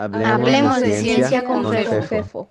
Hablemos, 0.00 0.80
de, 0.80 0.98
ciencia, 0.98 1.44
con, 1.44 1.70
FEFO. 1.70 2.50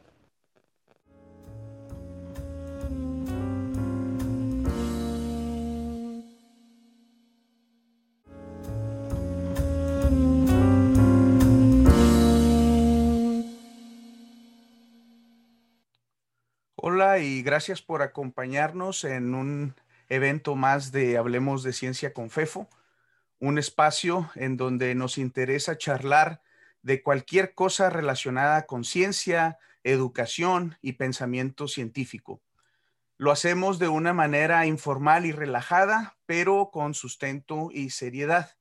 Hola 16.76 17.18
y 17.18 17.41
gracias 17.41 17.81
por 17.81 18.04
acompañarnos 18.04 19.04
en 19.05 19.34
un 19.34 19.73
evento 20.08 20.55
más 20.55 20.91
de 20.91 21.18
Hablemos 21.18 21.63
de 21.63 21.73
Ciencia 21.73 22.13
con 22.13 22.30
FEFO, 22.30 22.70
un 23.40 23.58
espacio 23.58 24.30
en 24.36 24.55
donde 24.55 24.94
nos 24.94 25.18
interesa 25.18 25.80
charlar 25.80 26.44
de 26.82 27.04
cualquier 27.04 27.54
cosa 27.54 27.90
relacionada 27.90 28.66
con 28.66 28.84
ciencia, 28.84 29.60
educación 29.84 30.78
y 30.82 30.94
pensamiento 30.94 31.68
científico. 31.68 32.42
Lo 33.18 33.32
hacemos 33.32 33.80
de 33.80 33.90
una 33.90 34.14
manera 34.14 34.66
informal 34.66 35.26
y 35.26 35.32
relajada, 35.32 36.18
pero 36.26 36.70
con 36.72 36.94
sustento 36.94 37.70
y 37.72 37.90
seriedad. 37.90 38.56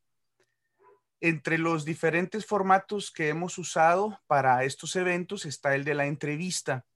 Entre 1.21 1.59
los 1.59 1.85
diferentes 1.85 2.47
formatos 2.47 3.11
que 3.11 3.29
hemos 3.29 3.59
usado 3.59 4.21
para 4.27 4.65
estos 4.65 4.97
eventos 4.97 5.47
está 5.47 5.75
el 5.75 5.85
de 5.85 5.95
la 5.95 6.07
entrevista 6.07 6.87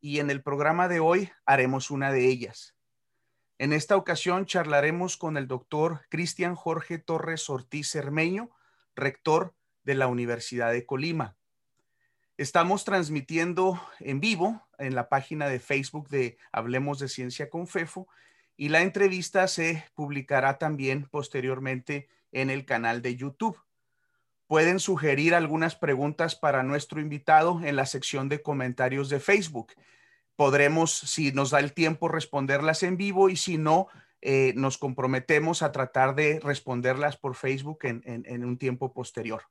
y 0.00 0.18
en 0.18 0.30
el 0.30 0.42
programa 0.42 0.88
de 0.88 1.00
hoy 1.00 1.30
haremos 1.44 1.90
una 1.90 2.10
de 2.12 2.26
ellas. 2.26 2.74
En 3.58 3.74
esta 3.74 3.96
ocasión 3.96 4.46
charlaremos 4.46 5.18
con 5.18 5.36
el 5.36 5.46
doctor 5.46 6.06
Cristian 6.08 6.54
Jorge 6.54 6.98
Torres 6.98 7.50
Ortiz 7.50 7.90
Cermeño, 7.90 8.50
rector 8.94 9.54
de 9.90 9.96
la 9.96 10.06
Universidad 10.06 10.70
de 10.70 10.86
Colima. 10.86 11.36
Estamos 12.36 12.84
transmitiendo 12.84 13.82
en 13.98 14.20
vivo 14.20 14.64
en 14.78 14.94
la 14.94 15.08
página 15.08 15.48
de 15.48 15.58
Facebook 15.58 16.08
de 16.08 16.38
Hablemos 16.52 17.00
de 17.00 17.08
Ciencia 17.08 17.50
con 17.50 17.66
FEFO 17.66 18.06
y 18.56 18.68
la 18.68 18.82
entrevista 18.82 19.48
se 19.48 19.84
publicará 19.96 20.58
también 20.58 21.08
posteriormente 21.10 22.08
en 22.30 22.50
el 22.50 22.66
canal 22.66 23.02
de 23.02 23.16
YouTube. 23.16 23.58
Pueden 24.46 24.78
sugerir 24.78 25.34
algunas 25.34 25.74
preguntas 25.74 26.36
para 26.36 26.62
nuestro 26.62 27.00
invitado 27.00 27.60
en 27.64 27.74
la 27.74 27.84
sección 27.84 28.28
de 28.28 28.42
comentarios 28.42 29.08
de 29.08 29.18
Facebook. 29.18 29.72
Podremos, 30.36 30.92
si 30.92 31.32
nos 31.32 31.50
da 31.50 31.58
el 31.58 31.72
tiempo, 31.72 32.06
responderlas 32.06 32.84
en 32.84 32.96
vivo 32.96 33.28
y 33.28 33.34
si 33.34 33.58
no, 33.58 33.88
eh, 34.20 34.52
nos 34.54 34.78
comprometemos 34.78 35.62
a 35.62 35.72
tratar 35.72 36.14
de 36.14 36.38
responderlas 36.38 37.16
por 37.16 37.34
Facebook 37.34 37.80
en 37.82 38.44
un 38.44 38.56
tiempo 38.56 38.92
posterior. 38.92 39.42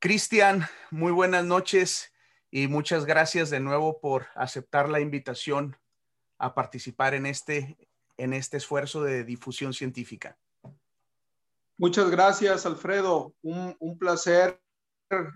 Cristian, 0.00 0.66
muy 0.90 1.12
buenas 1.12 1.44
noches 1.44 2.12
y 2.50 2.68
muchas 2.68 3.04
gracias 3.04 3.50
de 3.50 3.60
nuevo 3.60 4.00
por 4.00 4.26
aceptar 4.34 4.88
la 4.88 5.00
invitación 5.00 5.76
a 6.38 6.54
participar 6.54 7.14
en 7.14 7.26
este, 7.26 7.76
en 8.16 8.32
este 8.32 8.56
esfuerzo 8.56 9.02
de 9.02 9.24
difusión 9.24 9.74
científica. 9.74 10.38
Muchas 11.76 12.10
gracias, 12.10 12.66
Alfredo. 12.66 13.34
Un, 13.42 13.98
placer 13.98 14.60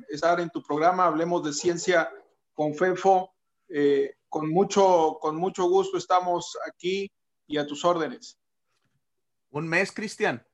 estar 0.09 0.41
en 0.41 0.51
tu 0.51 0.63
programa. 0.63 1.07
Hablemos 1.07 1.45
de 1.45 1.53
ciencia 1.53 2.11
con 2.53 2.75
FEFO. 2.75 3.35
Eh, 3.69 4.15
con, 4.29 4.51
mucho, 4.51 5.19
con 5.21 5.37
mucho 5.37 5.69
gusto 5.69 5.97
estamos 5.97 6.59
aquí 6.67 7.11
y 7.47 7.57
a 7.57 7.67
tus 7.67 7.85
órdenes. 7.85 8.39
Un 9.51 9.69
mes, 9.69 9.93
Cristian. 9.93 10.47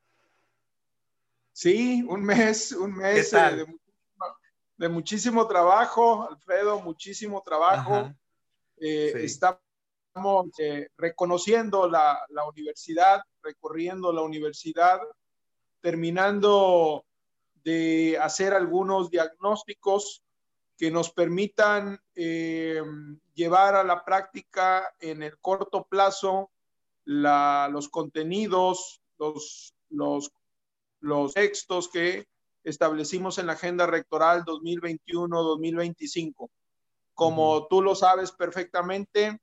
Sí, 1.60 2.02
un 2.08 2.24
mes, 2.24 2.72
un 2.72 2.96
mes 2.96 3.34
eh, 3.34 3.66
de, 4.78 4.88
muchísimo 4.88 5.46
trabajo, 5.46 6.26
Alfredo, 6.26 6.80
muchísimo 6.80 7.42
trabajo. 7.42 8.10
Eh, 8.78 9.12
estamos 9.16 10.58
eh, 10.58 10.88
reconociendo 10.96 11.86
la, 11.86 12.18
universidad, 12.48 13.20
recorriendo 13.42 14.10
la 14.10 14.22
universidad, 14.22 15.00
terminando 15.82 17.04
de 17.62 18.16
hacer 18.18 18.54
algunos 18.54 19.10
diagnósticos 19.10 20.22
que 20.78 20.90
nos 20.90 21.12
permitan 21.12 22.00
llevar 22.14 23.74
a 23.74 23.84
la 23.84 24.02
práctica 24.02 24.94
en 24.98 25.22
el 25.22 25.38
corto 25.40 25.84
plazo 25.84 26.50
los 27.04 27.90
contenidos, 27.90 29.02
los, 29.18 29.74
los 29.90 30.32
los 31.00 31.34
textos 31.34 31.88
que 31.88 32.26
establecimos 32.64 33.38
en 33.38 33.46
la 33.46 33.54
agenda 33.54 33.86
rectoral 33.86 34.44
2021-2025. 34.44 36.50
Como 37.14 37.66
tú 37.68 37.82
lo 37.82 37.94
sabes 37.94 38.32
perfectamente, 38.32 39.40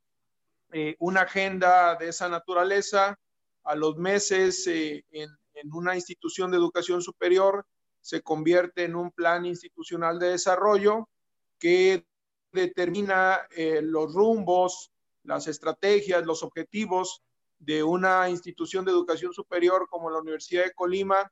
eh, 0.72 0.96
una 1.00 1.22
agenda 1.22 1.96
de 1.96 2.10
esa 2.10 2.30
naturaleza 2.30 3.18
a 3.64 3.76
los 3.76 3.98
meses 3.98 4.68
eh, 4.68 5.04
en, 5.12 5.30
una 5.74 5.96
institución 5.96 6.52
de 6.52 6.58
educación 6.58 7.02
superior 7.02 7.66
se 8.00 8.22
convierte 8.22 8.84
en 8.84 8.96
un 8.96 9.12
plan 9.12 9.46
institucional 9.46 10.20
de 10.20 10.30
desarrollo 10.30 11.10
que 11.58 12.06
determina 12.52 13.40
eh, 13.52 13.82
los 13.82 14.14
rumbos, 14.14 14.92
las 15.24 15.48
estrategias, 15.48 16.26
los 16.26 16.44
objetivos 16.44 17.24
de 17.60 17.84
una 17.84 18.30
institución 18.30 18.86
de 18.86 18.92
educación 18.92 19.34
superior 19.34 19.88
como 19.90 20.10
la 20.10 20.20
Universidad 20.20 20.66
de 20.66 20.74
Colima 20.74 21.32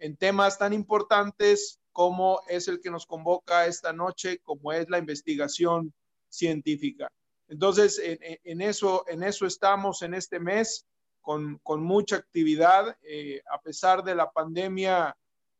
en 0.00 0.16
temas 0.16 0.58
tan 0.58 0.72
importantes 0.72 1.80
como 1.92 2.40
es 2.48 2.66
el 2.68 2.80
que 2.80 2.90
nos 2.90 3.06
convoca 3.06 3.66
esta 3.66 3.92
noche, 3.92 4.40
como 4.42 4.72
es 4.72 4.88
la 4.90 4.98
investigación 4.98 5.92
científica. 6.28 7.08
Entonces, 7.48 8.00
en, 8.02 8.60
eso, 8.60 9.04
en 9.08 9.22
eso 9.22 9.44
estamos 9.44 10.02
en 10.02 10.14
este 10.14 10.40
mes, 10.40 10.86
con, 11.20 11.60
mucha 11.82 12.16
actividad. 12.16 12.96
Eh, 13.02 13.42
a 13.52 13.60
pesar 13.60 14.02
de 14.02 14.14
la 14.14 14.30
pandemia, 14.30 15.16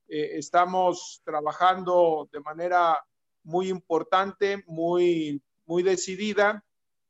eh, 0.08 0.30
estamos 0.34 1.20
trabajando 1.24 2.28
de 2.32 2.40
manera 2.40 2.98
muy 3.42 3.68
importante, 3.68 4.62
muy, 4.66 5.42
muy 5.66 5.82
decidida 5.82 6.64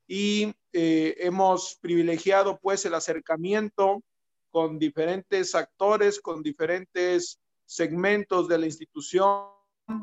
y 0.06 0.52
eh, 0.72 1.14
hemos 1.18 1.78
privilegiado 1.80 2.58
pues 2.58 2.84
el 2.84 2.94
acercamiento 2.94 4.02
con 4.50 4.78
diferentes 4.78 5.54
actores, 5.54 6.20
con 6.20 6.42
diferentes 6.42 7.38
segmentos 7.64 8.48
de 8.48 8.58
la 8.58 8.66
institución, 8.66 9.46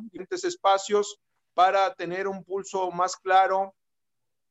diferentes 0.04 0.44
espacios 0.44 1.20
para 1.54 1.94
tener 1.96 2.28
un 2.28 2.44
pulso 2.44 2.92
más 2.92 3.16
claro 3.16 3.74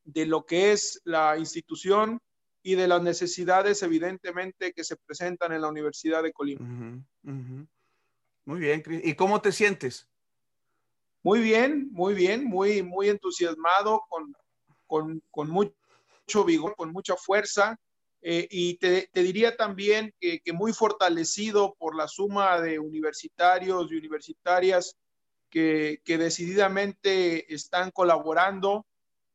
de 0.03 0.25
lo 0.25 0.45
que 0.45 0.71
es 0.71 1.01
la 1.03 1.37
institución 1.37 2.19
y 2.61 2.75
de 2.75 2.87
las 2.87 3.01
necesidades 3.01 3.81
evidentemente 3.81 4.73
que 4.73 4.83
se 4.83 4.97
presentan 4.97 5.51
en 5.53 5.61
la 5.61 5.69
Universidad 5.69 6.23
de 6.23 6.33
Colima. 6.33 6.65
Muy 7.23 8.59
bien, 8.59 8.83
¿y 9.03 9.13
cómo 9.15 9.41
te 9.41 9.51
sientes? 9.51 10.07
Muy 11.23 11.41
bien, 11.41 11.89
muy 11.91 12.13
bien, 12.13 12.45
muy, 12.45 12.83
muy 12.83 13.09
entusiasmado, 13.09 14.03
con, 14.09 14.35
con, 14.85 15.21
con 15.31 15.49
mucho 15.49 16.45
vigor, 16.45 16.75
con 16.75 16.91
mucha 16.91 17.15
fuerza 17.15 17.77
eh, 18.29 18.45
y 18.51 18.73
te, 18.73 19.09
diría 19.13 19.55
también 19.55 20.13
que, 20.19 20.41
muy 20.51 20.73
fortalecido 20.73 21.75
por 21.79 21.95
la 21.95 22.09
suma 22.09 22.59
de 22.59 22.77
universitarios 22.77 23.89
y 23.89 23.95
universitarias 23.95 24.97
que, 25.49 26.01
decididamente 26.05 27.53
están 27.53 27.89
colaborando 27.89 28.85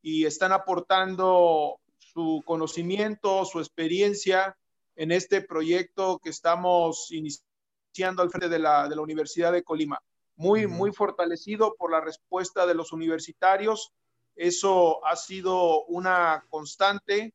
y 0.02 0.26
están 0.26 0.52
aportando 0.52 1.80
su 1.96 2.42
conocimiento, 2.44 3.46
su 3.46 3.60
experiencia 3.60 4.58
en 4.94 5.10
este 5.10 5.40
proyecto 5.40 6.20
que 6.22 6.28
estamos 6.28 7.10
iniciando 7.12 8.20
al 8.20 8.28
frente 8.28 8.50
de 8.50 8.58
la, 8.58 8.90
Universidad 9.00 9.52
de 9.52 9.62
Colima. 9.62 10.02
Muy, 10.36 10.66
muy 10.66 10.92
fortalecido 10.92 11.76
por 11.78 11.90
la 11.90 12.02
respuesta 12.02 12.66
de 12.66 12.74
los 12.74 12.92
universitarios. 12.92 13.94
Eso 14.36 15.02
ha 15.06 15.16
sido 15.16 15.86
una 15.86 16.44
constante 16.50 17.32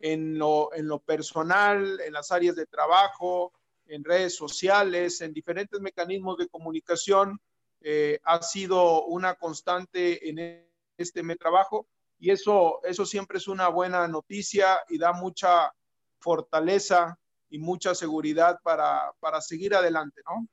en 0.00 0.38
lo, 0.38 0.74
en 0.74 0.88
lo 0.88 0.98
personal, 0.98 2.00
en 2.00 2.12
las 2.12 2.32
áreas 2.32 2.56
de 2.56 2.66
trabajo, 2.66 3.52
en 3.86 4.02
redes 4.02 4.34
sociales, 4.34 5.20
en 5.20 5.32
diferentes 5.32 5.80
mecanismos 5.80 6.38
de 6.38 6.48
comunicación, 6.48 7.40
eh, 7.82 8.18
ha 8.24 8.42
sido 8.42 9.04
una 9.04 9.34
constante 9.34 10.28
en 10.28 10.66
este 10.96 11.22
mi 11.22 11.36
trabajo 11.36 11.86
y 12.18 12.30
eso, 12.30 12.80
eso 12.84 13.06
siempre 13.06 13.38
es 13.38 13.48
una 13.48 13.68
buena 13.68 14.06
noticia 14.06 14.78
y 14.88 14.98
da 14.98 15.12
mucha 15.12 15.72
fortaleza 16.18 17.18
y 17.48 17.58
mucha 17.58 17.94
seguridad 17.94 18.60
para, 18.62 19.12
para 19.20 19.40
seguir 19.40 19.74
adelante, 19.74 20.20
¿no? 20.26 20.46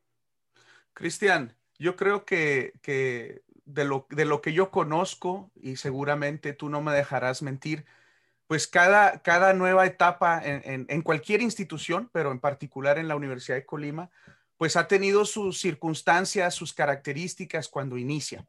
Cristian, 0.94 1.56
yo 1.78 1.96
creo 1.96 2.26
que, 2.26 2.74
que 2.82 3.44
de, 3.66 3.84
lo, 3.84 4.08
de 4.10 4.26
lo 4.26 4.42
que 4.42 4.54
yo 4.54 4.72
conozco, 4.72 5.52
y 5.56 5.76
seguramente 5.76 6.54
tú 6.54 6.70
no 6.70 6.82
me 6.82 6.94
dejarás 6.94 7.42
mentir, 7.42 7.86
pues 8.48 8.66
cada, 8.66 9.22
cada 9.22 9.54
nueva 9.54 9.86
etapa 9.86 10.42
en, 10.44 11.02
cualquier 11.02 11.42
institución, 11.42 12.10
pero 12.14 12.32
en 12.32 12.40
particular 12.40 12.98
en 12.98 13.10
la 13.10 13.18
Universidad 13.18 13.58
de 13.58 13.66
Colima, 13.66 14.10
pues 14.56 14.78
ha 14.78 14.88
tenido 14.88 15.26
sus 15.26 15.60
circunstancias, 15.60 16.56
sus 16.56 16.74
características 16.74 17.68
cuando 17.68 17.98
inicia. 17.98 18.46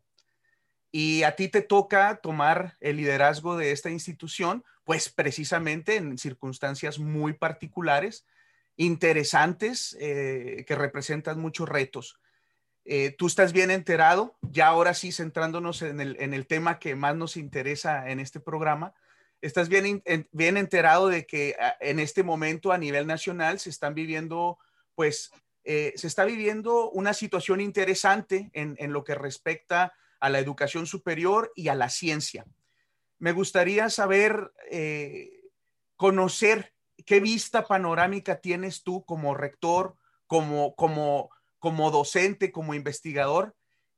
Y 0.92 1.24
a 1.24 1.34
ti 1.34 1.48
te 1.48 1.62
toca 1.62 2.20
tomar 2.22 2.76
el 2.80 2.96
liderazgo 2.96 3.56
de 3.56 3.72
esta 3.72 3.90
institución, 3.90 4.64
pues 4.84 5.08
precisamente 5.10 5.96
en 5.96 6.16
circunstancias 6.16 7.00
muy 7.00 7.32
particulares, 7.32 8.24
interesantes, 8.76 9.96
eh, 10.00 10.64
que 10.66 10.76
representan 10.76 11.40
muchos 11.40 11.68
retos. 11.68 12.20
Eh, 12.84 13.14
tú 13.18 13.26
estás 13.26 13.52
bien 13.52 13.70
enterado, 13.70 14.38
ya 14.40 14.68
ahora 14.68 14.94
sí 14.94 15.12
centrándonos 15.12 15.82
en 15.82 16.00
el, 16.00 16.16
en 16.20 16.32
el, 16.32 16.46
tema 16.46 16.78
que 16.78 16.94
más 16.94 17.16
nos 17.16 17.36
interesa 17.36 18.08
en 18.08 18.18
este 18.18 18.40
programa, 18.40 18.94
estás 19.40 19.68
bien, 19.68 20.02
bien 20.32 20.56
enterado 20.56 21.08
de 21.08 21.26
que 21.26 21.56
ah, 21.60 21.76
en 21.80 21.98
este 21.98 22.22
momento 22.22 22.72
a 22.72 22.78
nivel 22.78 23.06
nacional 23.06 23.58
se 23.58 23.70
están 23.70 23.94
viviendo, 23.94 24.58
pues, 24.94 25.30
eh, 25.64 25.92
se 25.96 26.06
está 26.06 26.24
viviendo 26.24 26.90
una 26.90 27.12
situación 27.12 27.60
interesante 27.60 28.50
en, 28.52 28.76
en 28.78 28.92
lo 28.92 29.04
que 29.04 29.14
respecta 29.14 29.92
a 30.20 30.30
la 30.30 30.38
educación 30.38 30.86
superior 30.86 31.52
y 31.54 31.68
a 31.68 31.74
la 31.74 31.90
ciencia. 31.90 32.46
Me 33.18 33.32
gustaría 33.32 33.90
saber, 33.90 34.52
eh, 34.70 35.38
conocer 35.98 36.72
qué 37.04 37.20
vista 37.20 37.66
panorámica 37.66 38.40
tienes 38.40 38.84
tú 38.84 39.04
como 39.04 39.34
rector, 39.34 39.96
como, 40.26 40.74
como, 40.76 41.30
como 41.58 41.90
docente, 41.90 42.52
como 42.52 42.72
investigador, 42.72 43.56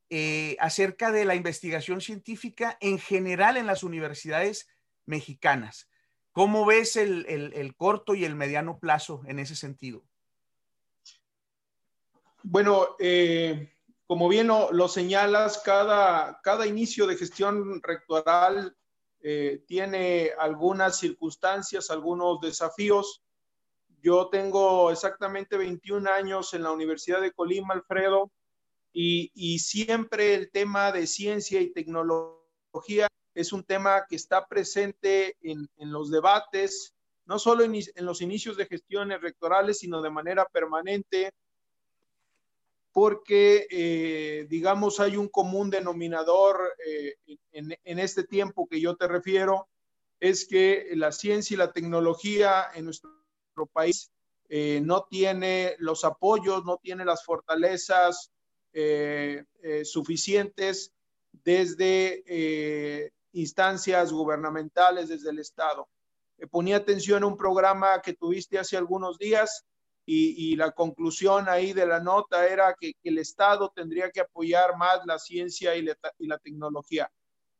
eh, 0.09 0.57
acerca 0.59 1.11
de 1.11 1.25
la 1.25 1.35
investigación 1.35 2.01
científica 2.01 2.77
en 2.81 2.99
general 2.99 3.55
en 3.55 3.67
las 3.67 3.83
universidades 3.83 4.67
mexicanas. 5.05 5.89
¿Cómo 6.31 6.65
ves 6.65 6.95
el, 6.95 7.75
corto 7.75 8.15
y 8.15 8.23
el 8.23 8.35
mediano 8.35 8.79
plazo 8.79 9.21
en 9.25 9.39
ese 9.39 9.55
sentido? 9.55 10.03
Bueno, 12.43 12.95
eh, 12.99 13.73
como 14.07 14.29
bien 14.29 14.47
lo, 14.47 14.87
señalas, 14.87 15.61
cada, 15.63 16.39
cada, 16.41 16.65
inicio 16.65 17.05
de 17.05 17.17
gestión 17.17 17.81
rectoral 17.83 18.75
eh, 19.21 19.63
tiene 19.67 20.31
algunas 20.39 20.97
circunstancias, 20.97 21.91
algunos 21.91 22.39
desafíos. 22.39 23.23
Yo 24.01 24.29
tengo 24.29 24.89
exactamente 24.89 25.57
21 25.57 26.09
años 26.09 26.53
en 26.53 26.63
la 26.63 26.71
Universidad 26.71 27.21
de 27.21 27.33
Colima, 27.33 27.73
Alfredo, 27.73 28.31
y, 28.93 29.31
y 29.33 29.59
siempre 29.59 30.33
el 30.33 30.49
tema 30.49 30.91
de 30.91 31.07
ciencia 31.07 31.61
y 31.61 31.71
tecnología 31.71 33.07
es 33.33 33.53
un 33.53 33.63
tema 33.63 34.05
que 34.07 34.15
está 34.15 34.47
presente 34.47 35.37
en, 35.41 35.69
en 35.77 35.91
los 35.91 36.11
debates, 36.11 36.93
no 37.25 37.39
solo 37.39 37.63
en, 37.63 37.75
en, 37.75 38.05
los 38.05 38.21
inicios 38.21 38.57
de 38.57 38.65
gestiones 38.65 39.21
rectorales, 39.21 39.79
sino 39.79 40.01
de 40.01 40.09
manera 40.09 40.45
permanente 40.45 41.31
porque, 42.91 43.67
eh, 43.69 44.47
digamos, 44.49 44.99
hay 44.99 45.15
un 45.15 45.29
común 45.29 45.69
denominador 45.69 46.59
eh, 46.85 47.15
en, 47.53 47.99
este 47.99 48.23
tiempo 48.23 48.67
que 48.67 48.81
yo 48.81 48.95
te 48.95 49.07
refiero, 49.07 49.69
es 50.19 50.45
que 50.45 50.89
la 50.95 51.11
ciencia 51.11 51.55
y 51.55 51.57
la 51.57 51.71
tecnología 51.71 52.67
en 52.75 52.85
nuestro 52.85 53.11
país 53.71 54.11
eh, 54.49 54.81
no 54.83 55.05
tiene 55.09 55.75
los 55.79 56.03
apoyos, 56.03 56.65
no 56.65 56.77
tiene 56.77 57.05
las 57.05 57.23
fortalezas 57.23 58.31
suficientes 59.83 60.93
desde 61.43 63.11
instancias 63.33 64.11
gubernamentales, 64.11 65.09
desde 65.09 65.29
el 65.29 65.39
Estado. 65.39 65.87
ponía 66.49 66.77
atención 66.77 67.23
a 67.23 67.27
un 67.27 67.37
programa 67.37 68.01
que 68.01 68.13
tuviste 68.13 68.57
hace 68.57 68.77
algunos 68.77 69.17
días 69.17 69.65
y, 70.05 70.55
la 70.55 70.71
conclusión 70.71 71.47
ahí 71.47 71.73
de 71.73 71.85
la 71.85 71.99
nota 71.99 72.47
era 72.47 72.75
que, 72.79 72.93
el 73.03 73.17
Estado 73.19 73.71
tendría 73.75 74.09
que 74.11 74.21
apoyar 74.21 74.75
más 74.77 75.05
la 75.05 75.19
ciencia 75.19 75.75
y 75.75 75.83
la, 75.83 76.37
tecnología. 76.39 77.09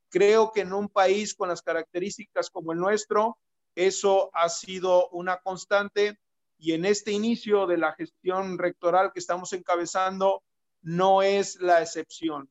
Creo 0.09 0.51
que 0.51 0.62
en 0.62 0.73
un 0.73 0.89
país 0.89 1.33
con 1.33 1.50
las 1.50 1.62
características 1.62 2.50
como 2.50 2.73
el 2.73 2.79
nuestro, 2.79 3.38
eso 3.75 4.29
ha 4.33 4.50
sido 4.50 5.07
una 5.09 5.38
constante 5.38 6.18
y 6.57 6.73
en 6.73 6.85
este 6.85 7.12
inicio 7.12 7.65
de 7.65 7.77
la 7.77 7.94
gestión 7.94 8.57
rectoral 8.57 9.12
que 9.13 9.19
estamos 9.19 9.53
encabezando 9.53 10.44
no 10.81 11.21
es 11.21 11.59
la 11.62 11.81
excepción. 11.81 12.50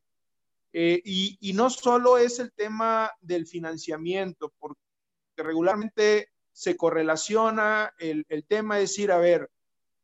Eh, 0.72 1.00
y, 1.04 1.52
no 1.54 1.68
solo 1.68 2.16
es 2.16 2.38
el 2.38 2.52
tema 2.52 3.10
del 3.20 3.46
financiamiento, 3.46 4.52
porque 4.58 4.80
regularmente 5.36 6.28
se 6.52 6.76
correlaciona 6.76 7.92
el, 7.98 8.24
el 8.28 8.44
tema 8.44 8.76
de 8.76 8.82
decir, 8.82 9.10
a 9.10 9.18
ver, 9.18 9.50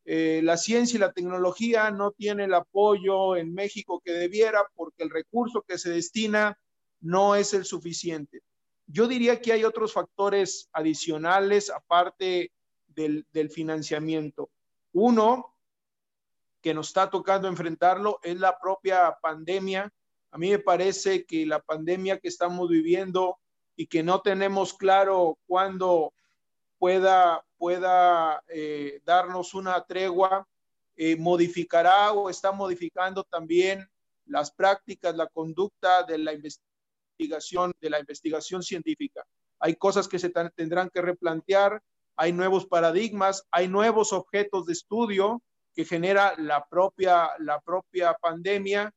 eh, 0.08 0.40
la 0.44 0.56
ciencia 0.56 0.96
y 0.96 1.00
la 1.00 1.12
tecnología 1.12 1.90
no 1.90 2.12
tiene 2.12 2.44
el 2.44 2.54
apoyo 2.54 3.34
en 3.34 3.52
México 3.52 4.00
que 4.04 4.12
debiera 4.12 4.64
porque 4.76 5.02
el 5.02 5.10
recurso 5.10 5.64
que 5.66 5.78
se 5.78 5.90
destina 5.90 6.56
no 7.00 7.34
es 7.34 7.52
el 7.54 7.64
suficiente. 7.64 8.40
Yo 8.86 9.08
diría 9.08 9.40
que 9.40 9.52
hay 9.52 9.64
otros 9.64 9.92
factores 9.92 10.68
adicionales 10.72 11.70
aparte 11.70 12.52
del, 12.86 13.26
del 13.32 13.50
financiamiento. 13.50 14.48
Uno, 14.92 15.56
que 16.62 16.72
nos 16.72 16.88
está 16.88 17.10
tocando 17.10 17.48
enfrentarlo, 17.48 18.20
es 18.22 18.38
la 18.38 18.56
propia 18.60 19.18
pandemia. 19.20 19.92
A 20.36 20.38
mí 20.38 20.50
me 20.50 20.58
parece 20.58 21.24
que 21.24 21.46
la 21.46 21.62
pandemia 21.62 22.18
que 22.18 22.28
estamos 22.28 22.68
viviendo 22.68 23.38
y 23.74 23.86
que 23.86 24.02
no 24.02 24.20
tenemos 24.20 24.74
claro 24.74 25.38
cuándo 25.46 26.12
pueda, 26.78 27.42
pueda 27.56 28.42
eh, 28.48 29.00
darnos 29.02 29.54
una 29.54 29.82
tregua, 29.86 30.46
eh, 30.94 31.16
modificará 31.16 32.12
o 32.12 32.28
está 32.28 32.52
modificando 32.52 33.24
también 33.24 33.88
las 34.26 34.50
prácticas, 34.50 35.16
la 35.16 35.26
conducta 35.26 36.02
de 36.02 36.18
la 36.18 36.34
investigación, 36.34 37.72
de 37.80 37.88
la 37.88 38.00
investigación 38.00 38.62
científica. 38.62 39.24
Hay 39.58 39.76
cosas 39.76 40.06
que 40.06 40.18
se 40.18 40.28
tendrán 40.54 40.90
que 40.90 41.00
replantear, 41.00 41.82
hay 42.14 42.34
nuevos 42.34 42.66
paradigmas, 42.66 43.42
hay 43.50 43.68
nuevos 43.68 44.12
objetos 44.12 44.66
de 44.66 44.74
estudio 44.74 45.40
que 45.74 45.86
genera 45.86 46.34
la 46.36 46.66
propia, 46.66 47.30
la 47.38 47.58
propia 47.58 48.12
pandemia. 48.20 48.92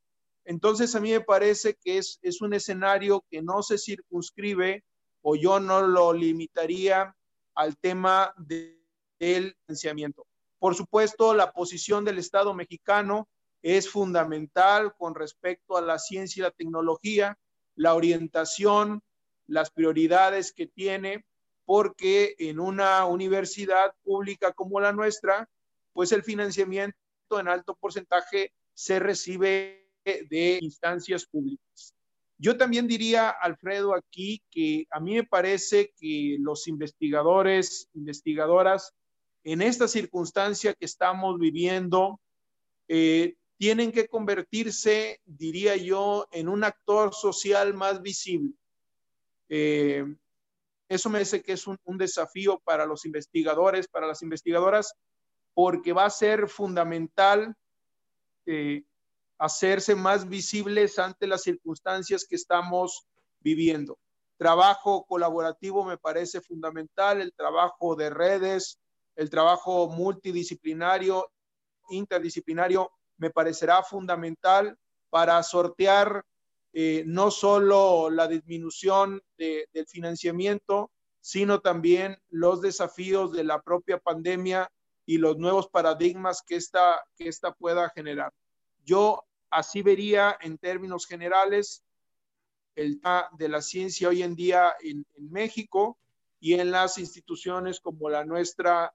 Entonces, 0.45 0.95
a 0.95 0.99
mí 0.99 1.11
me 1.11 1.21
parece 1.21 1.75
que 1.75 1.97
es, 1.97 2.19
es 2.21 2.41
un 2.41 2.53
escenario 2.53 3.23
que 3.29 3.41
no 3.41 3.61
se 3.61 3.77
circunscribe 3.77 4.83
o 5.21 5.35
yo 5.35 5.59
no 5.59 5.81
lo 5.81 6.13
limitaría 6.13 7.15
al 7.55 7.77
tema 7.77 8.33
del 8.37 9.55
financiamiento. 9.65 10.25
Por 10.59 10.75
supuesto, 10.75 11.33
la 11.33 11.51
posición 11.51 12.05
del 12.05 12.17
Estado 12.17 12.53
mexicano 12.53 13.27
es 13.61 13.89
fundamental 13.89 14.93
con 14.97 15.15
respecto 15.15 15.77
a 15.77 15.81
la 15.81 15.99
ciencia 15.99 16.41
y 16.41 16.43
la 16.43 16.51
tecnología, 16.51 17.37
la 17.75 17.93
orientación, 17.93 19.01
las 19.47 19.71
prioridades 19.71 20.53
que 20.53 20.67
tiene, 20.67 21.25
porque 21.65 22.35
en 22.39 22.59
una 22.59 23.05
universidad 23.05 23.93
pública 24.03 24.53
como 24.53 24.79
la 24.79 24.91
nuestra, 24.91 25.49
pues 25.93 26.11
el 26.11 26.23
financiamiento 26.23 26.95
en 27.31 27.47
alto 27.47 27.75
porcentaje 27.75 28.53
se 28.73 28.99
recibe 28.99 29.88
de 30.29 30.59
instancias 30.61 31.25
públicas. 31.25 31.93
Yo 32.37 32.57
también 32.57 32.87
diría, 32.87 33.29
Alfredo, 33.29 33.93
aquí 33.93 34.41
que 34.49 34.85
a 34.91 34.99
mí 35.01 35.15
me 35.15 35.25
parece 35.25 35.93
que 35.99 36.37
los 36.39 36.67
investigadores, 36.67 37.89
investigadoras, 37.93 38.93
en 39.43 39.61
esta 39.61 39.87
circunstancia 39.87 40.73
que 40.73 40.85
estamos 40.85 41.37
viviendo, 41.37 42.21
eh, 42.87 43.35
tienen 43.57 43.91
que 43.91 44.07
convertirse, 44.07 45.19
diría 45.25 45.75
yo, 45.75 46.27
en 46.31 46.47
un 46.47 46.63
actor 46.63 47.13
social 47.13 47.73
más 47.73 48.01
visible. 48.01 48.53
Eh, 49.49 50.05
eso 50.87 51.09
me 51.09 51.19
parece 51.19 51.41
que 51.43 51.53
es 51.53 51.67
un, 51.67 51.77
desafío 51.97 52.59
para 52.63 52.85
los 52.85 53.05
investigadores, 53.05 53.89
para 53.89 54.07
las 54.07 54.21
investigadoras, 54.21 54.93
porque 55.53 55.91
va 55.91 56.05
a 56.05 56.09
ser 56.09 56.47
fundamental 56.47 57.53
eh, 58.45 58.83
hacerse 59.39 59.95
más 59.95 60.27
visibles 60.27 60.99
ante 60.99 61.25
las 61.25 61.43
circunstancias 61.43 62.25
que 62.29 62.35
estamos 62.35 63.07
viviendo. 63.39 63.97
Trabajo 64.37 65.05
colaborativo 65.05 65.83
me 65.85 65.97
parece 65.97 66.41
fundamental, 66.41 67.21
el 67.21 67.33
trabajo 67.33 67.95
de 67.95 68.09
redes, 68.09 68.79
el 69.15 69.29
trabajo 69.29 69.89
multidisciplinario, 69.89 71.31
interdisciplinario, 71.89 72.91
me 73.17 73.29
parecerá 73.29 73.81
fundamental 73.81 74.77
para 75.09 75.41
sortear 75.43 76.23
eh, 76.71 77.03
no 77.05 77.31
solo 77.31 78.09
la 78.09 78.27
disminución 78.27 79.21
del 79.37 79.87
financiamiento, 79.87 80.91
sino 81.21 81.59
también 81.61 82.17
los 82.29 82.61
desafíos 82.61 83.31
de 83.31 83.43
la 83.43 83.61
propia 83.61 83.97
pandemia 83.97 84.71
y 85.05 85.17
los 85.17 85.37
nuevos 85.37 85.67
paradigmas 85.67 86.43
que 86.45 86.55
esta, 86.55 87.03
que 87.15 87.27
esta 87.27 87.53
pueda 87.53 87.89
generar. 87.89 88.31
Yo 88.85 89.23
Así 89.49 89.81
vería 89.81 90.37
en 90.41 90.57
términos 90.57 91.05
generales 91.05 91.83
el 92.75 92.99
tema 93.01 93.29
de 93.37 93.49
la 93.49 93.61
ciencia 93.61 94.09
hoy 94.09 94.23
en 94.23 94.35
día 94.35 94.73
en, 94.81 95.05
México 95.29 95.97
y 96.39 96.53
en 96.53 96.71
las 96.71 96.97
instituciones 96.97 97.79
como 97.79 98.09
la 98.09 98.23
nuestra 98.25 98.93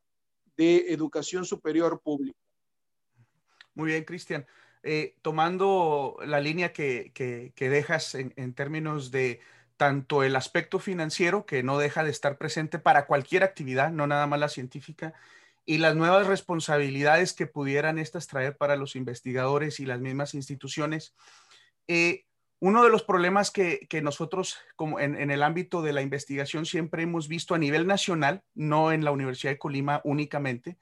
de 0.56 0.92
educación 0.92 1.44
superior 1.44 2.00
pública. 2.02 2.38
Muy 3.74 3.88
bien, 3.88 4.04
Cristian. 4.04 4.46
Eh, 4.82 5.16
tomando 5.22 6.16
la 6.24 6.40
línea 6.40 6.72
que, 6.72 7.52
dejas 7.58 8.14
en, 8.14 8.54
términos 8.54 9.10
de 9.10 9.40
tanto 9.76 10.22
el 10.22 10.36
aspecto 10.36 10.78
financiero, 10.78 11.44
que 11.44 11.62
no 11.62 11.78
deja 11.78 12.04
de 12.04 12.10
estar 12.10 12.38
presente 12.38 12.78
para 12.78 13.06
cualquier 13.06 13.42
actividad, 13.42 13.90
no 13.90 14.06
nada 14.06 14.26
más 14.26 14.40
la 14.40 14.48
científica, 14.48 15.14
y 15.66 15.78
las 15.78 15.96
nuevas 15.96 16.26
responsabilidades 16.26 17.32
que 17.32 17.46
pudieran 17.46 17.98
estas 17.98 18.26
traer 18.26 18.56
para 18.56 18.76
los 18.76 18.96
investigadores 18.96 19.80
y 19.80 19.86
las 19.86 20.00
mismas 20.00 20.34
instituciones. 20.34 21.14
Eh, 21.88 22.24
uno 22.60 22.82
de 22.82 22.90
los 22.90 23.02
problemas 23.02 23.50
que, 23.50 23.86
nosotros, 24.02 24.58
como 24.76 24.98
en, 24.98 25.30
el 25.30 25.42
ámbito 25.42 25.82
de 25.82 25.92
la 25.92 26.02
investigación, 26.02 26.64
siempre 26.64 27.02
hemos 27.02 27.28
visto 27.28 27.54
a 27.54 27.58
nivel 27.58 27.86
nacional, 27.86 28.42
no 28.54 28.92
en 28.92 29.04
la 29.04 29.10
Universidad 29.10 29.52
de 29.52 29.58
Colima 29.58 30.00
únicamente, 30.04 30.78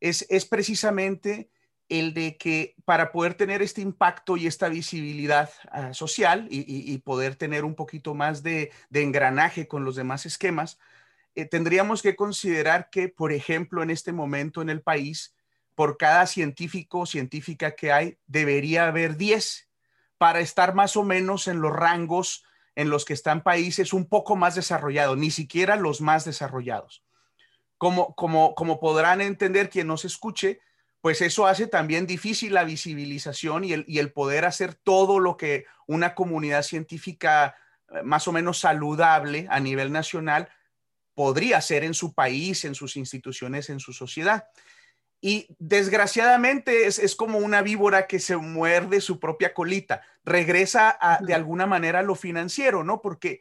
es, 0.00 0.26
es 0.28 0.44
precisamente 0.44 1.48
el 1.88 2.14
de 2.14 2.36
que 2.36 2.74
para 2.84 3.12
poder 3.12 3.34
tener 3.34 3.62
este 3.62 3.80
impacto 3.80 4.36
y 4.36 4.46
esta 4.46 4.68
visibilidad 4.68 5.50
ah, 5.70 5.94
social 5.94 6.48
y, 6.50 6.98
poder 6.98 7.36
tener 7.36 7.64
un 7.64 7.74
poquito 7.74 8.14
más 8.14 8.42
de, 8.42 8.72
engranaje 8.92 9.68
con 9.68 9.84
los 9.84 9.96
demás 9.96 10.26
esquemas, 10.26 10.78
eh, 11.36 11.44
tendríamos 11.44 12.02
que 12.02 12.16
considerar 12.16 12.88
que, 12.90 13.08
por 13.08 13.32
ejemplo, 13.32 13.82
en 13.82 13.90
este 13.90 14.12
momento 14.12 14.62
en 14.62 14.70
el 14.70 14.80
país, 14.80 15.34
por 15.74 15.98
cada 15.98 16.26
científico 16.26 17.00
o 17.00 17.06
científica 17.06 17.76
que 17.76 17.92
hay, 17.92 18.18
debería 18.26 18.88
haber 18.88 19.16
10 19.16 19.68
para 20.18 20.40
estar 20.40 20.74
más 20.74 20.96
o 20.96 21.04
menos 21.04 21.46
en 21.46 21.60
los 21.60 21.72
rangos 21.72 22.44
en 22.74 22.88
los 22.88 23.04
que 23.04 23.12
están 23.12 23.42
países 23.42 23.92
un 23.92 24.06
poco 24.06 24.34
más 24.34 24.54
desarrollados, 24.54 25.18
ni 25.18 25.30
siquiera 25.30 25.76
los 25.76 26.00
más 26.00 26.24
desarrollados. 26.24 27.04
Como, 27.78 28.14
como, 28.14 28.54
como 28.54 28.80
podrán 28.80 29.20
entender 29.20 29.68
quien 29.68 29.86
nos 29.86 30.06
escuche, 30.06 30.60
pues 31.02 31.20
eso 31.20 31.46
hace 31.46 31.66
también 31.66 32.06
difícil 32.06 32.54
la 32.54 32.64
visibilización 32.64 33.64
y 33.64 33.72
el, 33.74 34.12
poder 34.12 34.46
hacer 34.46 34.74
todo 34.74 35.20
lo 35.20 35.36
que 35.36 35.66
una 35.86 36.14
comunidad 36.14 36.62
científica 36.62 37.56
eh, 37.90 38.02
más 38.02 38.26
o 38.26 38.32
menos 38.32 38.58
saludable 38.58 39.46
a 39.50 39.60
nivel 39.60 39.92
nacional 39.92 40.48
podría 41.16 41.56
hacer 41.56 41.82
en 41.82 41.94
su 41.94 42.12
país, 42.12 42.66
en 42.66 42.74
sus 42.74 42.96
instituciones, 42.96 43.70
en 43.70 43.80
su 43.80 43.94
sociedad. 43.94 44.48
Y 45.22 45.56
desgraciadamente 45.58 46.86
es, 46.86 47.16
como 47.16 47.38
una 47.38 47.62
víbora 47.62 48.06
que 48.06 48.20
se 48.20 48.36
muerde 48.36 49.00
su 49.00 49.18
propia 49.18 49.54
colita, 49.54 50.02
regresa 50.24 50.98
de 51.22 51.32
alguna 51.32 51.66
manera 51.66 52.00
a 52.00 52.02
lo 52.02 52.16
financiero, 52.16 52.84
¿no? 52.84 53.00
Porque 53.00 53.40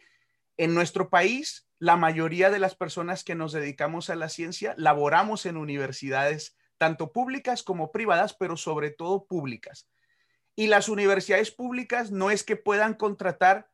en 0.55 0.73
nuestro 0.73 1.09
país, 1.09 1.67
la 1.77 1.97
mayoría 1.97 2.49
de 2.49 2.59
las 2.59 2.75
personas 2.75 3.25
que 3.25 3.35
nos 3.35 3.51
dedicamos 3.51 4.09
a 4.09 4.15
la 4.15 4.29
ciencia 4.29 4.73
laboramos 4.77 5.45
en 5.45 5.57
universidades 5.57 6.55
tanto 6.77 7.11
públicas 7.11 7.61
como 7.61 7.91
privadas, 7.91 8.33
pero 8.33 8.55
sobre 8.55 8.89
todo 8.89 9.25
públicas. 9.25 9.85
Y 10.55 10.67
las 10.67 10.87
universidades 10.87 11.51
públicas 11.51 12.09
no 12.09 12.31
es 12.31 12.45
que 12.45 12.55
puedan 12.55 12.93
contratar 12.93 13.69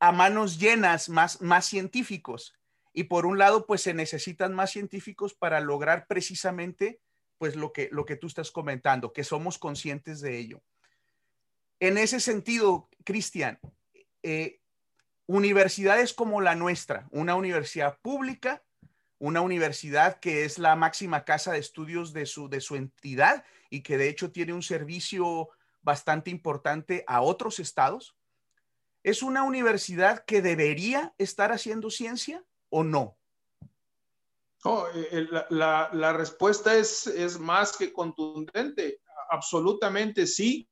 a 0.00 0.10
manos 0.10 0.58
llenas 0.58 1.08
más, 1.08 1.40
más 1.40 1.66
científicos. 1.66 2.57
Y 2.98 3.04
por 3.04 3.26
un 3.26 3.38
lado, 3.38 3.64
pues 3.64 3.82
se 3.82 3.94
necesitan 3.94 4.52
más 4.52 4.72
científicos 4.72 5.32
para 5.32 5.60
lograr 5.60 6.08
precisamente 6.08 7.00
pues 7.38 7.54
lo 7.54 7.72
que, 7.72 7.88
lo 7.92 8.04
que 8.04 8.16
tú 8.16 8.26
estás 8.26 8.50
comentando, 8.50 9.12
que 9.12 9.22
somos 9.22 9.56
conscientes 9.56 10.20
de 10.20 10.36
ello. 10.36 10.64
En 11.78 11.96
ese 11.96 12.18
sentido, 12.18 12.88
Cristian, 13.04 13.60
eh, 14.24 14.58
universidades 15.26 16.12
como 16.12 16.40
la 16.40 16.56
nuestra, 16.56 17.06
una 17.12 17.36
universidad 17.36 18.00
pública, 18.02 18.64
una 19.20 19.42
universidad 19.42 20.18
que 20.18 20.44
es 20.44 20.58
la 20.58 20.74
máxima 20.74 21.24
casa 21.24 21.52
de 21.52 21.60
estudios 21.60 22.12
de 22.12 22.26
su, 22.26 22.48
de 22.48 22.60
su 22.60 22.74
entidad 22.74 23.44
y 23.70 23.84
que 23.84 23.96
de 23.96 24.08
hecho 24.08 24.32
tiene 24.32 24.54
un 24.54 24.64
servicio 24.64 25.50
bastante 25.82 26.30
importante 26.32 27.04
a 27.06 27.20
otros 27.20 27.60
estados. 27.60 28.16
¿Es 29.04 29.22
una 29.22 29.44
universidad 29.44 30.24
que 30.24 30.42
debería 30.42 31.14
estar 31.16 31.52
haciendo 31.52 31.90
ciencia 31.90 32.42
o 32.70 32.84
no? 32.84 33.16
Eh, 34.92 35.26
la, 35.50 35.88
la, 35.92 36.12
respuesta 36.12 36.76
es, 36.76 37.06
es 37.06 37.38
más 37.38 37.76
que 37.76 37.92
contundente. 37.92 39.00
Absolutamente 39.30 40.26
sí. 40.26 40.68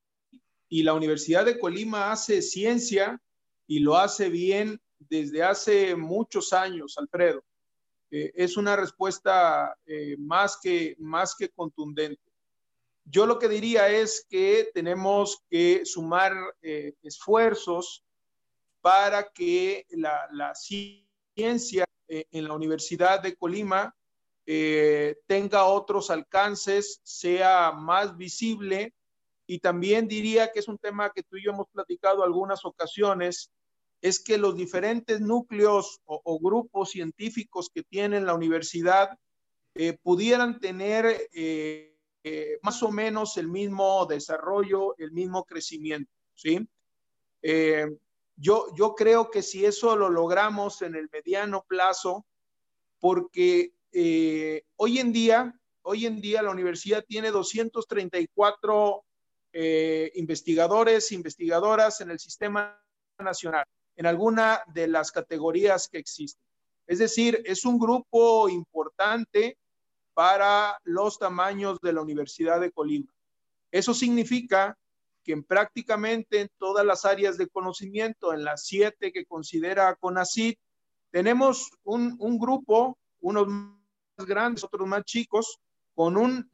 Y 0.68 0.82
la 0.82 0.94
Universidad 0.94 1.44
de 1.44 1.58
Colima 1.58 2.12
hace 2.12 2.42
ciencia 2.42 3.20
y 3.66 3.80
lo 3.80 3.96
hace 3.96 4.28
bien 4.28 4.80
desde 4.98 5.42
hace 5.42 5.96
muchos 5.96 6.52
años, 6.52 6.96
Alfredo. 6.98 7.42
Eh, 8.10 8.32
es 8.34 8.56
una 8.56 8.76
respuesta 8.76 9.76
eh, 9.84 10.16
más, 10.18 10.58
que, 10.62 10.96
más 10.98 11.34
que 11.36 11.48
contundente. 11.50 12.20
Yo 13.04 13.26
lo 13.26 13.38
que 13.38 13.48
diría 13.48 13.88
es 13.88 14.26
que 14.28 14.70
tenemos 14.74 15.44
que 15.48 15.84
sumar 15.84 16.32
eh, 16.62 16.94
esfuerzos 17.02 18.04
para 18.80 19.30
que 19.32 19.86
la 19.90 20.54
ciencia 20.54 21.85
en 22.08 22.44
la 22.44 22.54
Universidad 22.54 23.20
de 23.22 23.36
Colima 23.36 23.94
tenga 24.44 25.64
otros 25.64 26.10
alcances, 26.10 27.00
sea 27.02 27.72
más 27.72 28.16
visible 28.16 28.94
y 29.46 29.60
también 29.60 30.08
diría 30.08 30.50
que 30.52 30.58
es 30.58 30.68
un 30.68 30.78
tema 30.78 31.10
que 31.10 31.22
tú 31.22 31.36
y 31.36 31.44
yo 31.44 31.52
hemos 31.52 31.68
platicado 31.68 32.24
algunas 32.24 32.64
ocasiones, 32.64 33.50
es 34.02 34.22
que 34.22 34.38
los 34.38 34.56
diferentes 34.56 35.20
núcleos 35.20 36.00
o, 36.04 36.38
grupos 36.40 36.90
científicos 36.90 37.70
que 37.72 37.82
tiene 37.82 38.20
la 38.20 38.34
universidad 38.34 39.18
eh, 39.74 39.96
pudieran 40.02 40.58
tener 40.58 41.28
eh, 41.32 41.96
eh, 42.24 42.58
más 42.62 42.82
o 42.82 42.90
menos 42.90 43.36
el 43.36 43.48
mismo 43.48 44.04
desarrollo, 44.06 44.96
el 44.98 45.12
mismo 45.12 45.44
crecimiento, 45.44 46.10
¿sí? 46.34 46.68
Yo, 48.36 48.66
yo 48.76 48.94
creo 48.94 49.30
que 49.30 49.42
si 49.42 49.64
eso 49.64 49.96
lo 49.96 50.08
logramos 50.08 50.82
en 50.82 50.94
el 50.94 51.08
mediano 51.12 51.64
plazo, 51.66 52.26
porque 52.98 53.72
hoy 54.76 54.98
en 54.98 55.12
día, 55.12 55.58
hoy 55.82 56.06
en 56.06 56.20
día 56.20 56.42
la 56.42 56.50
universidad 56.50 57.04
tiene 57.06 57.30
234 57.30 59.04
investigadores, 60.14 61.12
investigadoras 61.12 62.00
en 62.00 62.10
el 62.10 62.18
sistema 62.18 62.78
nacional 63.18 63.64
en 63.96 64.04
alguna 64.04 64.60
de 64.74 64.86
las 64.88 65.10
categorías 65.10 65.88
que 65.88 65.98
existen. 65.98 66.44
Es 66.86 66.98
decir, 66.98 67.42
es 67.46 67.64
un 67.64 67.78
grupo 67.78 68.48
importante 68.48 69.56
para 70.12 70.78
los 70.84 71.18
tamaños 71.18 71.80
de 71.80 71.94
la 71.94 72.02
Universidad 72.02 72.60
de 72.60 72.70
Colima. 72.70 73.10
Eso 73.70 73.94
significa 73.94 74.78
que 75.26 75.32
en 75.32 75.42
prácticamente 75.42 76.40
en 76.40 76.50
todas 76.56 76.86
las 76.86 77.04
áreas 77.04 77.36
de 77.36 77.48
conocimiento, 77.48 78.32
en 78.32 78.44
las 78.44 78.64
siete 78.64 79.12
que 79.12 79.26
considera 79.26 79.96
CONACYT, 79.96 80.56
tenemos 81.10 81.68
un, 81.82 82.38
grupo, 82.38 82.96
unos 83.20 83.48
más 83.48 84.26
grandes, 84.26 84.62
otros 84.62 84.86
más 84.86 85.04
chicos, 85.04 85.58
con 85.94 86.16
un, 86.16 86.48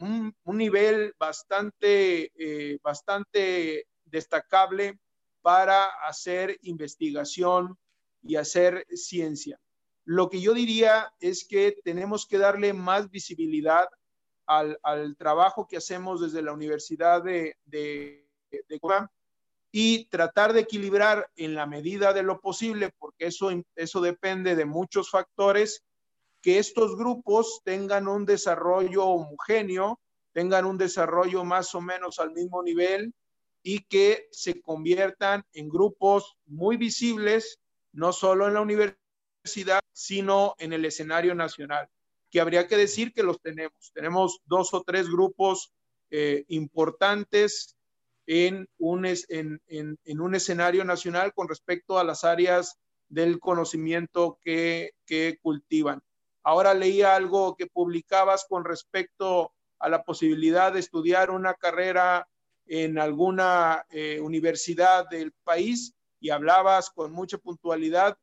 nivel 0.46 1.14
bastante, 1.18 2.32
eh, 2.34 2.78
bastante 2.82 3.86
destacable 4.06 4.98
para 5.42 5.84
hacer 6.06 6.56
investigación 6.62 7.76
y 8.22 8.36
hacer 8.36 8.86
ciencia. 8.94 9.60
Lo 10.04 10.30
que 10.30 10.40
yo 10.40 10.54
diría 10.54 11.12
es 11.20 11.46
que 11.46 11.76
tenemos 11.84 12.26
que 12.26 12.38
darle 12.38 12.72
más 12.72 13.10
visibilidad 13.10 13.88
al, 14.46 15.16
trabajo 15.16 15.66
que 15.66 15.76
hacemos 15.76 16.20
desde 16.20 16.42
la 16.42 16.52
Universidad 16.52 17.22
de, 17.22 17.56
y 19.72 20.04
tratar 20.04 20.52
de 20.52 20.60
equilibrar 20.60 21.30
en 21.34 21.54
la 21.54 21.66
medida 21.66 22.12
de 22.12 22.22
lo 22.22 22.40
posible, 22.40 22.90
porque 22.98 23.26
eso, 23.26 23.50
eso 23.74 24.00
depende 24.00 24.54
de 24.54 24.66
muchos 24.66 25.10
factores, 25.10 25.82
que 26.42 26.58
estos 26.58 26.96
grupos 26.96 27.62
tengan 27.64 28.06
un 28.06 28.26
desarrollo 28.26 29.06
homogéneo, 29.06 29.98
tengan 30.32 30.66
un 30.66 30.76
desarrollo 30.76 31.44
más 31.44 31.74
o 31.74 31.80
menos 31.80 32.18
al 32.18 32.32
mismo 32.32 32.62
nivel 32.62 33.14
y 33.62 33.80
que 33.84 34.28
se 34.32 34.60
conviertan 34.60 35.44
en 35.52 35.68
grupos 35.68 36.36
muy 36.46 36.76
visibles, 36.76 37.58
no 37.92 38.12
solo 38.12 38.48
en 38.48 38.54
la 38.54 38.60
universidad, 38.60 39.80
sino 39.92 40.54
en 40.58 40.72
el 40.72 40.84
escenario 40.84 41.34
nacional, 41.34 41.88
que 42.30 42.40
habría 42.40 42.66
que 42.66 42.76
decir 42.76 43.12
que 43.12 43.22
los 43.22 43.40
tenemos. 43.40 43.92
Tenemos 43.94 44.40
dos 44.44 44.74
o 44.74 44.82
tres 44.82 45.08
grupos 45.08 45.72
eh, 46.10 46.44
importantes 46.48 47.76
en 48.26 48.68
un, 48.78 49.06
en, 49.06 49.60
en, 49.66 50.20
un 50.20 50.34
escenario 50.34 50.84
nacional 50.84 51.32
con 51.34 51.48
respecto 51.48 51.98
a 51.98 52.04
las 52.04 52.24
áreas 52.24 52.78
del 53.08 53.40
conocimiento 53.40 54.38
que, 54.42 54.92
que 55.06 55.38
cultivan. 55.42 56.02
Ahora 56.42 56.74
leía 56.74 57.14
algo 57.14 57.56
que 57.56 57.66
publicabas 57.66 58.46
con 58.48 58.64
respecto 58.64 59.52
a 59.78 59.88
la 59.88 60.02
posibilidad 60.02 60.72
de 60.72 60.80
estudiar 60.80 61.30
una 61.30 61.54
carrera 61.54 62.28
en 62.66 62.98
alguna 62.98 63.84
eh, 63.90 64.20
universidad 64.20 65.08
del 65.08 65.32
país 65.44 65.94
y 66.20 66.30
hablabas 66.30 66.90
con 66.90 67.12
mucha 67.12 67.38
puntualidad 67.38 68.16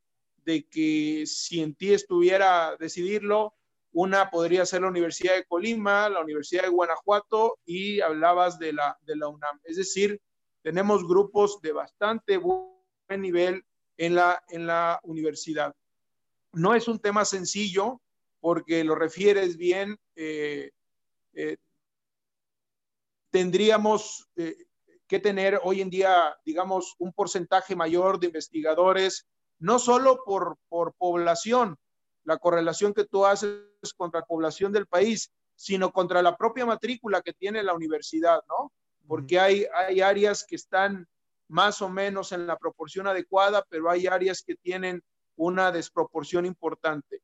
de 0.46 0.66
que 0.68 1.26
si 1.28 1.62
en 1.62 1.76
ti 1.76 1.94
estuviera 1.94 2.76
decidirlo, 2.78 3.54
Una 3.92 4.30
podría 4.30 4.66
ser 4.66 4.82
la 4.82 4.90
Universidad 4.90 5.36
de 5.36 5.46
Colima, 5.46 6.10
la 6.10 6.22
Universidad 6.22 6.64
de 6.64 6.70
Guanajuato 6.70 7.58
y 7.66 8.02
hablabas 8.02 8.60
de 8.60 8.74
la, 8.74 8.98
de 9.02 9.16
la 9.16 9.28
UNAM. 9.28 9.60
Es 9.64 9.78
decir, 9.78 10.22
tenemos 10.62 11.08
grupos 11.08 11.60
de 11.62 11.72
bastante 11.72 12.38
buen 12.38 12.70
nivel 13.10 13.64
en 13.98 14.16
la, 14.16 14.44
en 14.50 14.68
la 14.68 15.00
universidad. 15.04 15.74
No 16.54 16.76
es 16.76 16.88
un 16.88 17.00
tema 17.00 17.26
sencillo 17.26 18.02
porque 18.40 18.84
lo 18.84 18.96
refieres 18.96 19.58
bien. 19.58 19.98
Eh, 20.16 20.72
eh, 21.34 21.58
tendríamos 23.32 24.30
eh, 24.36 24.56
que 25.08 25.20
tener 25.20 25.60
hoy 25.64 25.82
en 25.82 25.90
día, 25.90 26.38
digamos, 26.46 26.96
un 27.00 27.12
porcentaje 27.14 27.76
mayor 27.76 28.20
de 28.20 28.28
investigadores, 28.28 29.28
no 29.60 29.80
solo 29.80 30.24
por, 30.24 30.58
por 30.70 30.94
población, 30.94 31.78
la 32.30 32.38
correlación 32.38 32.94
que 32.94 33.06
tú 33.06 33.26
haces 33.26 33.58
contra 33.98 34.20
la 34.20 34.26
población 34.28 34.72
del 34.72 34.86
país, 34.86 35.32
sino 35.56 35.92
contra 35.92 36.22
la 36.22 36.38
propia 36.38 36.64
matrícula 36.64 37.24
que 37.24 37.34
tiene 37.34 37.64
la 37.64 37.74
universidad, 37.74 38.44
¿no? 38.48 38.72
Porque 39.08 39.40
hay, 39.40 39.66
hay 39.74 40.02
áreas 40.02 40.46
que 40.48 40.56
están 40.56 41.08
más 41.48 41.82
o 41.82 41.90
menos 41.90 42.32
en 42.32 42.46
la 42.46 42.56
proporción 42.56 43.08
adecuada, 43.08 43.66
pero 43.68 43.90
hay 43.90 44.06
áreas 44.06 44.44
que 44.44 44.54
tienen 44.54 45.02
una 45.38 45.72
desproporción 45.72 46.46
importante. 46.46 47.24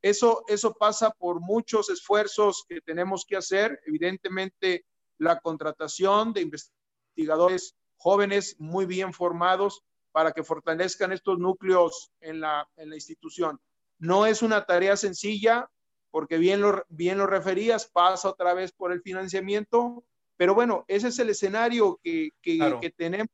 Eso, 0.00 0.42
eso 0.48 0.72
pasa 0.72 1.10
por 1.10 1.38
muchos 1.38 1.90
esfuerzos 1.90 2.64
que 2.66 2.80
tenemos 2.80 3.26
que 3.28 3.36
hacer. 3.36 3.78
Evidentemente, 3.84 4.86
la 5.18 5.38
contratación 5.38 6.32
de 6.32 6.40
investigadores 6.40 7.76
jóvenes 7.98 8.56
muy 8.58 8.86
bien 8.86 9.12
formados 9.12 9.82
para 10.12 10.32
que 10.32 10.42
fortalezcan 10.42 11.12
estos 11.12 11.38
núcleos 11.38 12.10
en 12.20 12.40
la, 12.40 12.66
en 12.76 12.88
la 12.88 12.94
institución. 12.94 13.60
No 13.98 14.26
es 14.26 14.42
una 14.42 14.64
tarea 14.64 14.96
sencilla, 14.96 15.70
porque 16.10 16.38
bien 16.38 16.60
lo, 16.60 16.84
bien 16.88 17.18
lo 17.18 17.26
referías, 17.26 17.86
pasa 17.86 18.30
otra 18.30 18.54
vez 18.54 18.72
por 18.72 18.92
el 18.92 19.02
financiamiento, 19.02 20.04
pero 20.36 20.54
bueno, 20.54 20.84
ese 20.88 21.08
es 21.08 21.18
el 21.18 21.30
escenario 21.30 21.98
que, 22.02 22.30
que, 22.42 22.94
tenemos 22.96 23.28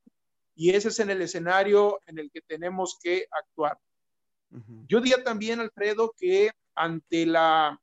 y 0.54 0.70
ese 0.70 0.88
es 0.88 0.98
en 1.00 1.10
el 1.10 1.22
escenario 1.22 2.00
en 2.06 2.18
el 2.18 2.30
que 2.30 2.40
tenemos 2.42 2.98
que 3.02 3.26
actuar. 3.30 3.78
Yo 4.86 5.00
diría 5.00 5.24
también, 5.24 5.60
Alfredo, 5.60 6.12
que 6.18 6.50
ante 6.74 7.24
la, 7.24 7.80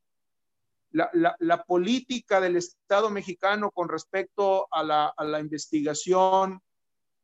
la, 0.91 1.63
política 1.63 2.39
del 2.39 2.57
Estado 2.57 3.09
mexicano 3.09 3.71
con 3.71 3.89
respecto 3.89 4.67
a 4.71 4.83
la, 4.83 5.07
a 5.07 5.23
la 5.23 5.39
investigación, 5.39 6.61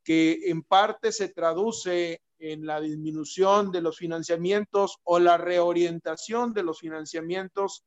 que 0.03 0.49
en 0.49 0.63
parte 0.63 1.11
se 1.11 1.29
traduce 1.29 2.21
en 2.39 2.65
la 2.65 2.79
disminución 2.79 3.71
de 3.71 3.81
los 3.81 3.97
financiamientos 3.97 4.97
o 5.03 5.19
la 5.19 5.37
reorientación 5.37 6.53
de 6.53 6.63
los 6.63 6.79
financiamientos, 6.79 7.83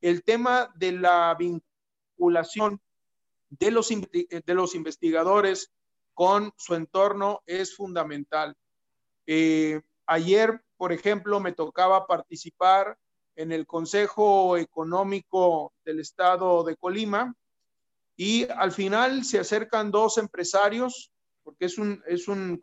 el 0.00 0.22
tema 0.22 0.72
de 0.76 0.92
la 0.92 1.36
vinculación 1.38 2.80
de 3.50 3.70
los, 3.70 3.88
de 3.88 4.54
los 4.54 4.74
investigadores 4.74 5.72
con 6.14 6.52
su 6.56 6.74
entorno 6.74 7.42
es 7.46 7.74
fundamental. 7.74 8.54
Eh, 9.26 9.80
ayer, 10.06 10.62
por 10.76 10.92
ejemplo, 10.92 11.40
me 11.40 11.52
tocaba 11.52 12.06
participar 12.06 12.98
en 13.36 13.52
el 13.52 13.66
Consejo 13.66 14.56
Económico 14.56 15.72
del 15.84 16.00
Estado 16.00 16.62
de 16.64 16.76
Colima 16.76 17.34
y 18.16 18.46
al 18.50 18.72
final 18.72 19.24
se 19.24 19.38
acercan 19.38 19.90
dos 19.90 20.18
empresarios, 20.18 21.10
porque 21.42 21.64
es 21.64 21.78
un, 21.78 22.02
es 22.06 22.28
un 22.28 22.60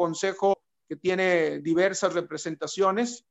consejo 0.00 0.58
que 0.88 0.96
tiene 0.96 1.58
diversas 1.58 2.14
representaciones 2.14 3.26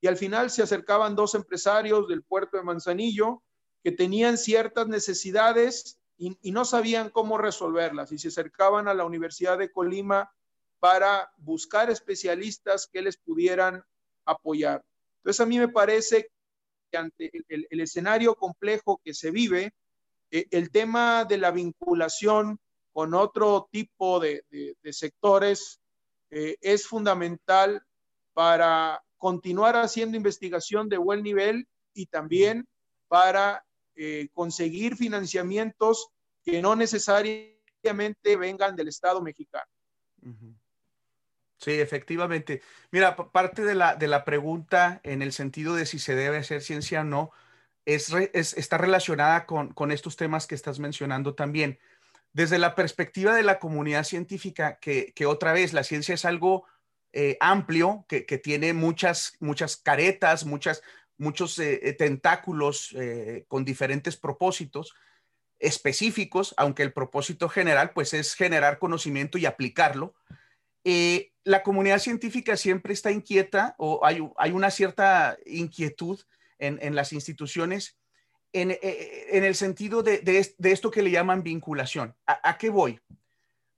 y 0.00 0.08
al 0.08 0.16
final 0.16 0.50
se 0.50 0.64
acercaban 0.64 1.14
dos 1.14 1.36
empresarios 1.36 2.08
del 2.08 2.24
puerto 2.24 2.56
de 2.56 2.64
Manzanillo 2.64 3.44
que 3.84 3.92
tenían 3.92 4.36
ciertas 4.36 4.88
necesidades 4.88 6.00
y, 6.16 6.36
y, 6.42 6.50
no 6.50 6.64
sabían 6.64 7.10
cómo 7.10 7.38
resolverlas 7.38 8.10
y 8.10 8.18
se 8.18 8.28
acercaban 8.28 8.88
a 8.88 8.94
la 8.94 9.04
Universidad 9.04 9.58
de 9.58 9.70
Colima 9.70 10.28
para 10.80 11.30
buscar 11.36 11.88
especialistas 11.88 12.88
que 12.92 13.00
les 13.00 13.16
pudieran 13.16 13.84
apoyar. 14.24 14.84
Entonces 15.18 15.40
a 15.40 15.46
mí 15.46 15.56
me 15.56 15.68
parece 15.68 16.32
que 16.90 16.98
ante 16.98 17.30
el, 17.48 17.68
el 17.70 17.80
escenario 17.80 18.34
complejo 18.34 19.00
que 19.04 19.14
se 19.14 19.30
vive, 19.30 19.72
eh, 20.32 20.46
el 20.50 20.72
tema 20.72 21.24
de 21.24 21.38
la 21.38 21.52
vinculación 21.52 22.58
con 22.92 23.14
otro 23.14 23.68
tipo 23.70 24.18
de, 24.18 24.44
de, 24.50 24.76
de 24.82 24.92
sectores 24.92 25.80
eh, 26.30 26.56
es 26.60 26.86
fundamental 26.86 27.82
para 28.32 29.02
continuar 29.16 29.76
haciendo 29.76 30.16
investigación 30.16 30.88
de 30.88 30.98
buen 30.98 31.22
nivel 31.22 31.66
y 31.94 32.06
también 32.06 32.66
para 33.08 33.64
eh, 33.96 34.28
conseguir 34.32 34.96
financiamientos 34.96 36.08
que 36.44 36.62
no 36.62 36.76
necesariamente 36.76 38.36
vengan 38.36 38.76
del 38.76 38.88
Estado 38.88 39.20
mexicano. 39.20 39.70
Sí, 41.58 41.72
efectivamente. 41.72 42.62
Mira, 42.92 43.16
parte 43.16 43.64
de 43.64 43.74
la, 43.74 43.96
de 43.96 44.06
la 44.06 44.24
pregunta 44.24 45.00
en 45.02 45.22
el 45.22 45.32
sentido 45.32 45.74
de 45.74 45.86
si 45.86 45.98
se 45.98 46.14
debe 46.14 46.36
hacer 46.36 46.62
ciencia 46.62 47.00
o 47.00 47.04
no, 47.04 47.32
es, 47.84 48.12
está 48.34 48.78
relacionada 48.78 49.46
con, 49.46 49.72
con 49.72 49.90
estos 49.90 50.16
temas 50.16 50.46
que 50.46 50.54
estás 50.54 50.78
mencionando 50.78 51.34
también 51.34 51.78
desde 52.32 52.58
la 52.58 52.74
perspectiva 52.74 53.34
de 53.34 53.42
la 53.42 53.58
comunidad 53.58 54.04
científica, 54.04 54.78
que, 54.78 55.12
otra 55.26 55.52
vez 55.52 55.72
la 55.72 55.84
ciencia 55.84 56.14
es 56.14 56.24
algo 56.24 56.66
eh, 57.12 57.36
amplio, 57.40 58.04
que, 58.08 58.22
tiene 58.38 58.72
muchas, 58.72 59.34
muchas 59.40 59.76
caretas, 59.76 60.44
muchas, 60.44 60.82
muchos 61.16 61.58
eh, 61.58 61.80
eh, 61.82 61.92
tentáculos 61.94 62.94
con 63.48 63.64
diferentes 63.64 64.16
propósitos 64.16 64.94
específicos, 65.58 66.54
aunque 66.56 66.84
el 66.84 66.92
propósito 66.92 67.48
general 67.48 67.90
pues 67.92 68.14
es 68.14 68.34
generar 68.34 68.78
conocimiento 68.78 69.38
y 69.38 69.46
aplicarlo. 69.46 70.14
la 71.44 71.62
comunidad 71.62 71.98
científica 71.98 72.56
siempre 72.56 72.92
está 72.92 73.10
inquieta 73.10 73.74
o 73.78 74.04
hay, 74.04 74.20
hay 74.36 74.52
una 74.52 74.70
cierta 74.70 75.36
inquietud 75.46 76.20
en, 76.58 76.78
en 76.80 76.94
las 76.94 77.12
instituciones 77.12 77.96
eh, 78.52 78.78
eh, 78.82 79.26
en, 79.32 79.44
el 79.44 79.54
sentido 79.54 80.02
de, 80.02 80.22
esto 80.62 80.90
que 80.90 81.02
le 81.02 81.10
llaman 81.10 81.42
vinculación. 81.42 82.16
¿A, 82.26 82.56
qué 82.56 82.70
voy? 82.70 82.98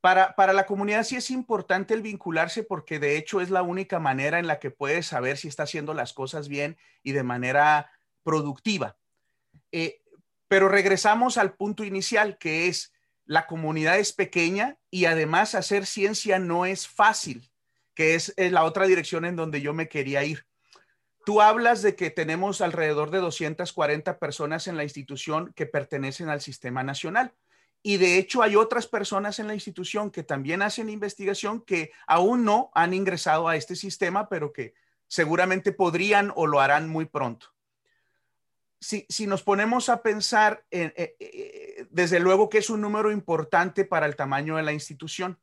Para, 0.00 0.36
para, 0.36 0.52
la 0.52 0.64
comunidad 0.64 1.02
sí 1.02 1.16
es 1.16 1.30
importante 1.30 1.92
el 1.92 2.02
vincularse 2.02 2.62
porque 2.62 2.98
de 3.00 3.16
hecho 3.16 3.40
es 3.40 3.50
la 3.50 3.62
única 3.62 3.98
manera 3.98 4.38
en 4.38 4.46
la 4.46 4.60
que 4.60 4.70
puedes 4.70 5.06
saber 5.06 5.36
si 5.36 5.48
está 5.48 5.64
haciendo 5.64 5.92
las 5.92 6.12
cosas 6.12 6.48
bien 6.48 6.78
y 7.02 7.12
de 7.12 7.24
manera 7.24 7.90
productiva. 8.22 8.96
Eh, 9.72 10.02
pero 10.46 10.68
regresamos 10.68 11.36
al 11.36 11.54
punto 11.54 11.84
inicial, 11.84 12.38
que 12.38 12.68
es 12.68 12.92
la 13.24 13.46
comunidad 13.46 13.98
es 13.98 14.12
pequeña 14.12 14.78
y 14.90 15.06
además 15.06 15.54
hacer 15.54 15.84
ciencia 15.84 16.38
no 16.38 16.64
es 16.64 16.86
fácil, 16.86 17.50
que 17.94 18.14
es 18.14 18.32
la 18.36 18.64
otra 18.64 18.86
dirección 18.86 19.24
en 19.24 19.36
donde 19.36 19.60
yo 19.60 19.74
me 19.74 19.88
quería 19.88 20.24
ir. 20.24 20.46
Tú 21.24 21.40
hablas 21.40 21.82
de 21.82 21.96
que 21.96 22.10
tenemos 22.10 22.60
alrededor 22.60 23.10
de 23.10 23.18
240 23.18 24.18
personas 24.18 24.66
en 24.66 24.76
la 24.76 24.84
institución 24.84 25.52
que 25.54 25.66
pertenecen 25.66 26.28
al 26.28 26.40
sistema 26.40 26.82
nacional. 26.82 27.34
Y 27.82 27.96
de 27.96 28.18
hecho 28.18 28.42
hay 28.42 28.56
otras 28.56 28.86
personas 28.86 29.38
en 29.38 29.46
la 29.46 29.54
institución 29.54 30.10
que 30.10 30.22
también 30.22 30.62
hacen 30.62 30.90
investigación 30.90 31.62
que 31.62 31.92
aún 32.06 32.44
no 32.44 32.70
han 32.74 32.92
ingresado 32.92 33.48
a 33.48 33.56
este 33.56 33.74
sistema, 33.74 34.28
pero 34.28 34.52
que 34.52 34.74
seguramente 35.08 35.72
podrían 35.72 36.32
o 36.36 36.46
lo 36.46 36.60
harán 36.60 36.88
muy 36.88 37.06
pronto. 37.06 37.48
Si, 38.80 39.26
nos 39.26 39.42
ponemos 39.42 39.90
a 39.90 40.02
pensar, 40.02 40.64
eh, 40.70 40.92
eh, 40.96 41.86
desde 41.90 42.18
luego 42.18 42.48
que 42.48 42.58
es 42.58 42.70
un 42.70 42.80
número 42.80 43.12
importante 43.12 43.84
para 43.84 44.06
el 44.06 44.16
tamaño 44.16 44.56
de 44.56 44.62
la 44.62 44.72
institución, 44.72 45.38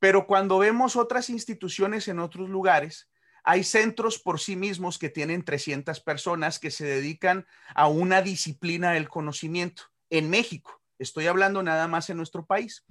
pero 0.00 0.26
cuando 0.26 0.58
vemos 0.58 0.96
otras 0.96 1.30
instituciones 1.30 2.08
en 2.08 2.18
otros 2.18 2.48
lugares, 2.48 3.09
hay 3.44 3.64
centros 3.64 4.18
por 4.18 4.40
sí 4.40 4.56
mismos 4.56 4.98
que 4.98 5.08
tienen 5.08 5.44
300 5.44 6.00
personas 6.00 6.58
que 6.58 6.70
se 6.70 6.84
dedican 6.84 7.46
a 7.74 7.88
una 7.88 8.22
disciplina 8.22 8.92
del 8.92 9.08
conocimiento 9.08 9.84
en 10.10 10.30
México. 10.30 10.80
Estoy 10.98 11.26
hablando 11.26 11.62
nada 11.62 11.88
más 11.88 12.10
en 12.10 12.16
nuestro 12.16 12.44
país. 12.44 12.84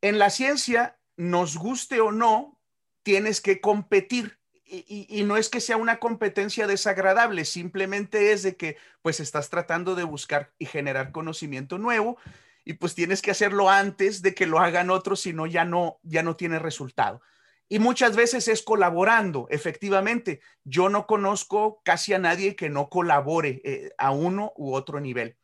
En 0.00 0.18
la 0.18 0.30
ciencia, 0.30 0.98
nos 1.16 1.56
guste 1.56 2.00
o 2.00 2.12
no, 2.12 2.60
tienes 3.02 3.40
que 3.40 3.60
competir. 3.60 4.38
Y, 4.68 5.22
no 5.22 5.36
es 5.36 5.48
que 5.48 5.60
sea 5.60 5.76
una 5.76 6.00
competencia 6.00 6.66
desagradable, 6.66 7.44
simplemente 7.44 8.32
es 8.32 8.42
de 8.42 8.56
que 8.56 8.76
pues 9.00 9.20
estás 9.20 9.48
tratando 9.48 9.94
de 9.94 10.02
buscar 10.02 10.52
y 10.58 10.66
generar 10.66 11.12
conocimiento 11.12 11.78
nuevo 11.78 12.18
y 12.64 12.72
pues 12.72 12.96
tienes 12.96 13.22
que 13.22 13.30
hacerlo 13.30 13.70
antes 13.70 14.22
de 14.22 14.34
que 14.34 14.44
lo 14.44 14.58
hagan 14.58 14.90
otros, 14.90 15.20
si 15.20 15.32
no 15.32 15.46
ya 15.46 15.64
no 15.64 16.00
ya 16.02 16.24
no 16.24 16.34
tiene 16.34 16.58
resultado. 16.58 17.22
Y 17.68 17.78
muchas 17.80 18.14
veces 18.14 18.46
es 18.48 18.62
colaborando, 18.62 19.48
efectivamente. 19.50 20.40
Yo 20.64 20.88
no 20.88 21.06
conozco 21.06 21.80
casi 21.84 22.14
a 22.14 22.18
nadie 22.18 22.54
que 22.54 22.70
no 22.70 22.88
colabore 22.88 23.60
eh, 23.64 23.90
a 23.98 24.12
uno 24.12 24.52
u 24.56 24.72
otro 24.74 25.00
nivel. 25.00 25.36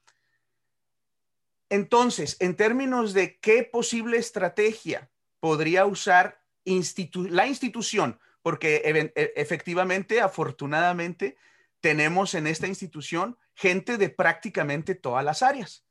Entonces, 1.69 2.37
en 2.39 2.55
términos 2.55 3.15
de 3.15 3.39
qué 3.39 3.65
posible 3.65 4.19
estrategia 4.19 5.11
podría 5.41 5.87
usar 5.87 6.41
la 6.65 7.47
institución, 7.47 8.21
porque 8.43 9.11
e, 9.17 9.33
efectivamente, 9.37 10.21
afortunadamente, 10.21 11.37
tenemos 11.81 12.35
en 12.35 12.47
esta 12.47 12.67
institución 12.67 13.37
gente 13.55 13.97
de 13.97 14.11
prácticamente 14.11 14.95
todas 14.95 15.25
las 15.25 15.43
áreas, 15.43 15.85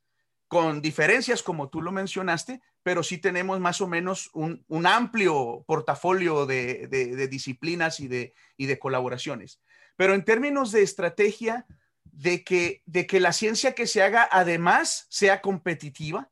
con 0.52 0.82
diferencias 0.82 1.42
como 1.42 1.70
tú 1.70 1.80
lo 1.80 1.92
mencionaste, 1.92 2.60
pero 2.82 3.02
sí 3.02 3.16
tenemos 3.16 3.58
más 3.58 3.80
o 3.80 3.88
menos 3.88 4.28
un, 4.34 4.86
amplio 4.86 5.64
portafolio 5.66 6.44
de, 6.44 7.26
disciplinas 7.30 8.00
y 8.00 8.06
de, 8.06 8.78
colaboraciones. 8.78 9.62
Pero 9.96 10.12
en 10.12 10.26
términos 10.26 10.70
de 10.70 10.82
estrategia, 10.82 11.64
de 12.04 12.44
que, 12.44 12.82
la 13.18 13.32
ciencia 13.32 13.74
que 13.74 13.86
se 13.86 14.02
haga 14.02 14.28
además 14.30 15.06
sea 15.08 15.40
competitiva, 15.40 16.30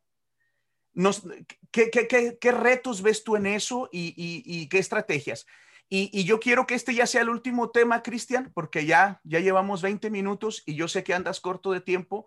¿qué, 1.70 2.52
retos 2.52 3.00
ves 3.00 3.24
tú 3.24 3.36
en 3.36 3.46
eso 3.46 3.88
y, 3.90 4.68
qué 4.68 4.78
estrategias? 4.78 5.46
Y, 5.88 6.24
yo 6.24 6.40
quiero 6.40 6.66
que 6.66 6.74
este 6.74 6.94
ya 6.94 7.06
sea 7.06 7.22
el 7.22 7.30
último 7.30 7.70
tema, 7.70 8.02
Cristian, 8.02 8.52
porque 8.52 8.84
ya 8.84 9.22
llevamos 9.24 9.80
20 9.80 10.10
minutos 10.10 10.62
y 10.66 10.74
yo 10.74 10.88
sé 10.88 11.04
que 11.04 11.14
andas 11.14 11.40
corto 11.40 11.72
de 11.72 11.80
tiempo, 11.80 12.26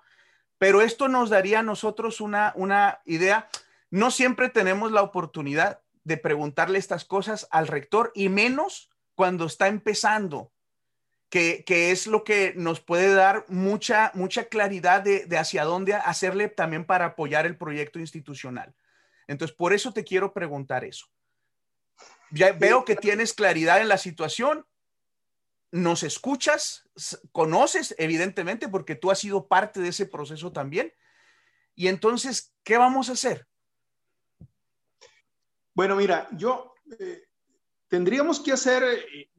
pero 0.63 0.81
esto 0.81 1.09
nos 1.09 1.29
daría 1.29 1.59
a 1.59 1.63
nosotros 1.63 2.21
una, 2.21 2.53
una 2.55 3.01
idea. 3.03 3.49
No 3.91 4.11
siempre 4.11 4.47
tenemos 4.47 4.93
la 4.93 5.01
oportunidad 5.01 5.81
de 6.05 6.15
preguntarle 6.15 6.79
estas 6.79 7.03
cosas 7.03 7.49
al 7.51 7.67
rector 7.67 8.13
y 8.15 8.29
menos 8.29 8.89
cuando 9.13 9.45
está 9.45 9.67
empezando 9.67 10.53
que, 11.29 11.65
es 11.67 12.07
lo 12.07 12.23
que 12.23 12.53
nos 12.55 12.79
puede 12.79 13.13
dar 13.13 13.43
mucha, 13.49 14.11
mucha 14.13 14.45
claridad 14.45 15.01
de, 15.01 15.27
hacia 15.37 15.65
dónde 15.65 15.95
hacerle 15.95 16.47
también 16.47 16.85
para 16.85 17.07
apoyar 17.07 17.45
el 17.45 17.57
proyecto 17.57 17.99
institucional. 17.99 18.73
Entonces, 19.27 19.53
por 19.53 19.73
eso 19.73 19.91
te 19.91 20.05
quiero 20.05 20.31
preguntar 20.31 20.85
eso. 20.85 21.07
Ya 22.31 22.53
veo 22.53 22.85
que 22.85 22.95
tienes 22.95 23.33
claridad 23.33 23.81
en 23.81 23.89
la 23.89 23.97
situación, 23.97 24.65
nos 25.71 26.03
escuchas, 26.03 26.82
conoces 27.31 27.95
evidentemente 27.97 28.67
porque 28.67 28.95
tú 28.95 29.11
has 29.11 29.19
sido 29.19 29.47
parte 29.47 29.79
de 29.79 29.89
ese 29.89 30.05
proceso 30.05 30.51
también. 30.51 30.93
Y 31.75 31.87
entonces, 31.87 32.53
¿qué 32.63 32.77
vamos 32.77 33.09
a 33.09 33.13
hacer? 33.13 33.47
Bueno, 35.73 35.95
mira, 35.95 36.27
yo 36.33 36.75
eh, 36.99 37.23
tendríamos 37.87 38.39
que 38.39 38.51
hacer 38.51 38.83
eh, 38.83 39.33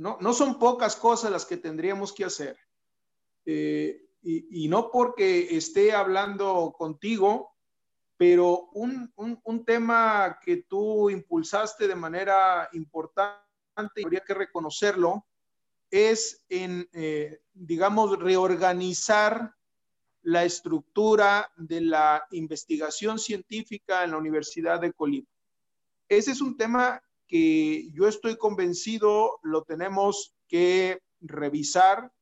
no, 0.00 0.32
son 0.32 0.58
pocas 0.58 0.96
cosas 0.96 1.30
las 1.30 1.44
que 1.44 1.58
tendríamos 1.58 2.12
que 2.14 2.24
hacer. 2.24 2.56
Eh, 3.44 4.06
y, 4.22 4.68
no 4.68 4.90
porque 4.90 5.56
esté 5.56 5.92
hablando 5.92 6.74
contigo, 6.76 7.54
pero 8.16 8.70
un, 8.72 9.12
tema 9.66 10.38
que 10.42 10.64
tú 10.64 11.10
impulsaste 11.10 11.86
de 11.86 11.94
manera 11.94 12.68
importante, 12.72 14.02
habría 14.02 14.20
que 14.20 14.34
reconocerlo, 14.34 15.26
es 15.90 16.42
en, 16.48 16.88
eh, 16.92 17.40
digamos, 17.52 18.18
reorganizar 18.18 19.54
la 20.22 20.44
estructura 20.44 21.50
de 21.56 21.80
la 21.80 22.24
investigación 22.30 23.18
científica 23.18 24.04
en 24.04 24.12
la 24.12 24.18
Universidad 24.18 24.80
de 24.80 24.92
Colima. 24.92 25.26
Ese 26.08 26.32
es 26.32 26.40
un 26.40 26.56
tema 26.56 27.02
que 27.26 27.90
yo 27.92 28.08
estoy 28.08 28.36
convencido 28.36 29.38
lo 29.42 29.62
tenemos 29.62 30.34
que 30.48 31.00
revisar. 31.20 32.12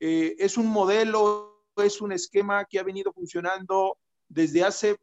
Eh, 0.00 0.34
es 0.38 0.56
un 0.56 0.66
modelo, 0.66 1.64
es 1.76 2.00
un 2.00 2.12
esquema 2.12 2.64
que 2.64 2.78
ha 2.78 2.82
venido 2.82 3.12
funcionando 3.12 3.98
desde 4.28 4.64
hace 4.64 4.96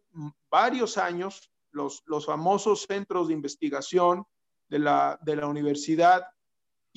varios 0.49 0.97
años, 0.97 1.51
los, 1.71 2.03
los 2.05 2.25
famosos 2.25 2.85
centros 2.87 3.27
de 3.27 3.35
investigación 3.35 4.25
de 4.67 4.79
la, 4.79 5.19
de 5.21 5.35
la 5.35 5.47
universidad. 5.47 6.25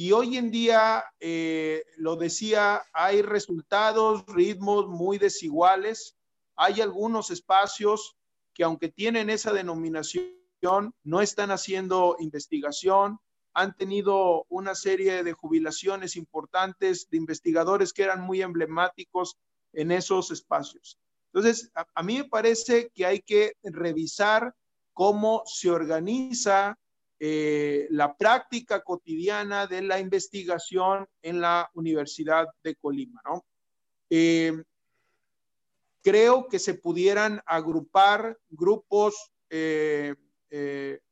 Y 0.03 0.11
hoy 0.11 0.37
en 0.37 0.51
día, 0.51 1.05
eh, 1.21 1.85
lo 1.97 2.17
decía, 2.17 2.83
hay 2.93 3.23
resultados, 3.23 4.27
ritmos 4.27 4.89
muy 4.89 5.17
desiguales. 5.17 6.17
Hay 6.57 6.81
algunos 6.81 7.31
espacios 7.31 8.17
que 8.53 8.65
aunque 8.65 8.89
tienen 8.89 9.31
esa 9.31 9.53
denominación, 9.53 10.93
no 11.05 11.21
están 11.21 11.53
haciendo 11.53 12.17
investigación, 12.19 13.21
han 13.55 13.77
tenido 13.77 14.45
una 14.49 14.75
serie 14.75 15.23
de 15.23 15.35
jubilaciones 15.35 16.17
importantes 16.17 17.09
de 17.09 17.19
investigadores 17.19 17.93
que 17.93 18.03
eran 18.03 18.23
muy 18.23 18.43
emblemáticos 18.43 19.37
en 19.73 19.93
esos 19.93 20.33
espacios. 20.33 20.99
Entonces, 21.33 21.71
a, 21.77 22.03
mí 22.03 22.17
me 22.17 22.25
parece 22.25 22.91
que 22.93 23.07
hay 23.07 23.21
que 23.21 23.53
revisar 23.63 24.53
cómo 24.95 25.45
se 25.47 25.71
organiza 25.71 26.77
eh, 27.25 27.87
la 27.91 28.17
práctica 28.17 28.83
cotidiana 28.83 29.69
de 29.69 29.81
la 29.81 30.01
investigación 30.01 31.07
en 31.23 31.41
la 31.41 31.71
Universidad 31.73 32.49
de 32.65 32.75
Colima. 32.75 33.23
Eh, 34.11 34.61
creo 36.03 36.49
que 36.49 36.59
se 36.59 36.75
pudieran 36.75 37.41
agrupar 37.47 38.41
grupos 38.51 39.31
eh, 39.51 40.17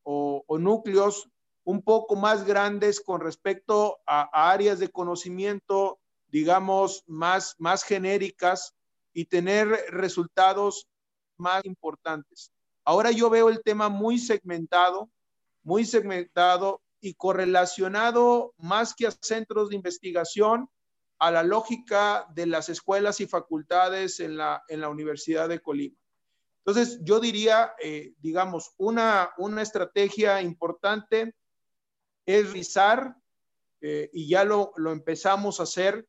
o, 0.03 0.44
núcleos 0.59 1.31
un 1.62 1.81
poco 1.81 2.16
más 2.16 2.44
grandes 2.44 3.01
con 3.01 3.20
respecto 3.20 4.01
a, 4.05 4.51
áreas 4.51 4.81
de 4.81 4.88
conocimiento, 4.88 6.01
digamos, 6.27 7.05
más, 7.07 7.55
más 7.59 7.85
genéricas 7.85 8.75
y 9.12 9.27
tener 9.27 9.68
resultados 9.90 10.88
más 11.37 11.64
importantes. 11.64 12.51
Ahora 12.85 13.12
yo 13.12 13.31
veo 13.31 13.49
el 13.49 13.62
tema 13.62 13.88
muy 13.88 14.18
segmentado, 14.18 15.09
muy 15.71 15.85
segmentado 15.85 16.83
y 17.01 17.15
correlacionado 17.15 18.55
más 18.59 18.93
que 18.93 19.07
a 19.07 19.13
centros 19.13 19.69
de 19.69 19.77
investigación, 19.77 20.69
a 21.21 21.31
la 21.31 21.45
lógica 21.45 22.27
de 22.35 22.47
las 22.47 22.69
escuelas 22.69 23.21
y 23.21 23.29
facultades 23.29 24.19
en 24.19 24.37
la, 24.37 24.65
en 24.67 24.81
la 24.81 24.89
Universidad 24.89 25.49
de 25.49 25.61
Colima. 25.61 25.97
Entonces, 26.65 26.99
yo 27.05 27.21
diría, 27.21 27.73
eh, 27.81 28.15
digamos, 28.19 28.73
una, 28.79 29.31
una 29.39 29.63
estrategia 29.63 30.43
importante 30.43 31.37
es 32.27 32.47
revisar, 32.49 33.15
eh, 33.81 34.11
y 34.13 34.29
ya 34.29 34.43
lo, 34.43 34.73
lo, 34.75 34.91
empezamos 34.91 35.61
a 35.61 35.63
hacer, 35.63 36.05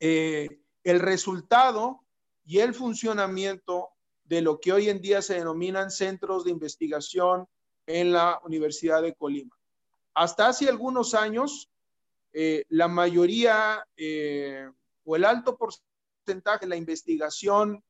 eh, 0.00 0.62
el 0.82 0.98
resultado 0.98 2.06
y 2.46 2.60
el 2.60 2.72
funcionamiento 2.72 3.90
de 4.24 4.40
lo 4.40 4.60
que 4.60 4.72
hoy 4.72 4.88
en 4.88 5.02
día 5.02 5.20
se 5.20 5.34
denominan 5.34 5.90
centros 5.90 6.44
de 6.44 6.52
investigación 6.52 7.46
en 7.86 8.12
la 8.12 8.40
Universidad 8.44 9.02
de 9.02 9.14
Colima. 9.14 9.56
Hasta 10.14 10.48
hace 10.48 10.68
algunos 10.68 11.14
años, 11.14 11.68
la 12.68 12.88
mayoría 12.88 13.86
o 15.04 15.16
el 15.16 15.24
alto 15.24 15.56
porcentaje 15.56 16.66
de 16.66 16.68
la 16.68 16.76
investigación 16.76 17.82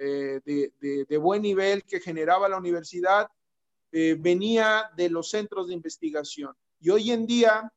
eh, 0.00 0.40
de, 0.44 1.18
buen 1.18 1.42
nivel 1.42 1.82
que 1.82 1.98
generaba 1.98 2.48
la 2.48 2.56
universidad 2.56 3.28
eh, 3.90 4.16
venía 4.16 4.90
de 4.96 5.10
los 5.10 5.30
centros 5.30 5.68
de 5.68 5.74
investigación. 5.74 6.54
Y 6.78 6.90
hoy 6.90 7.10
en 7.10 7.26
día 7.26 7.72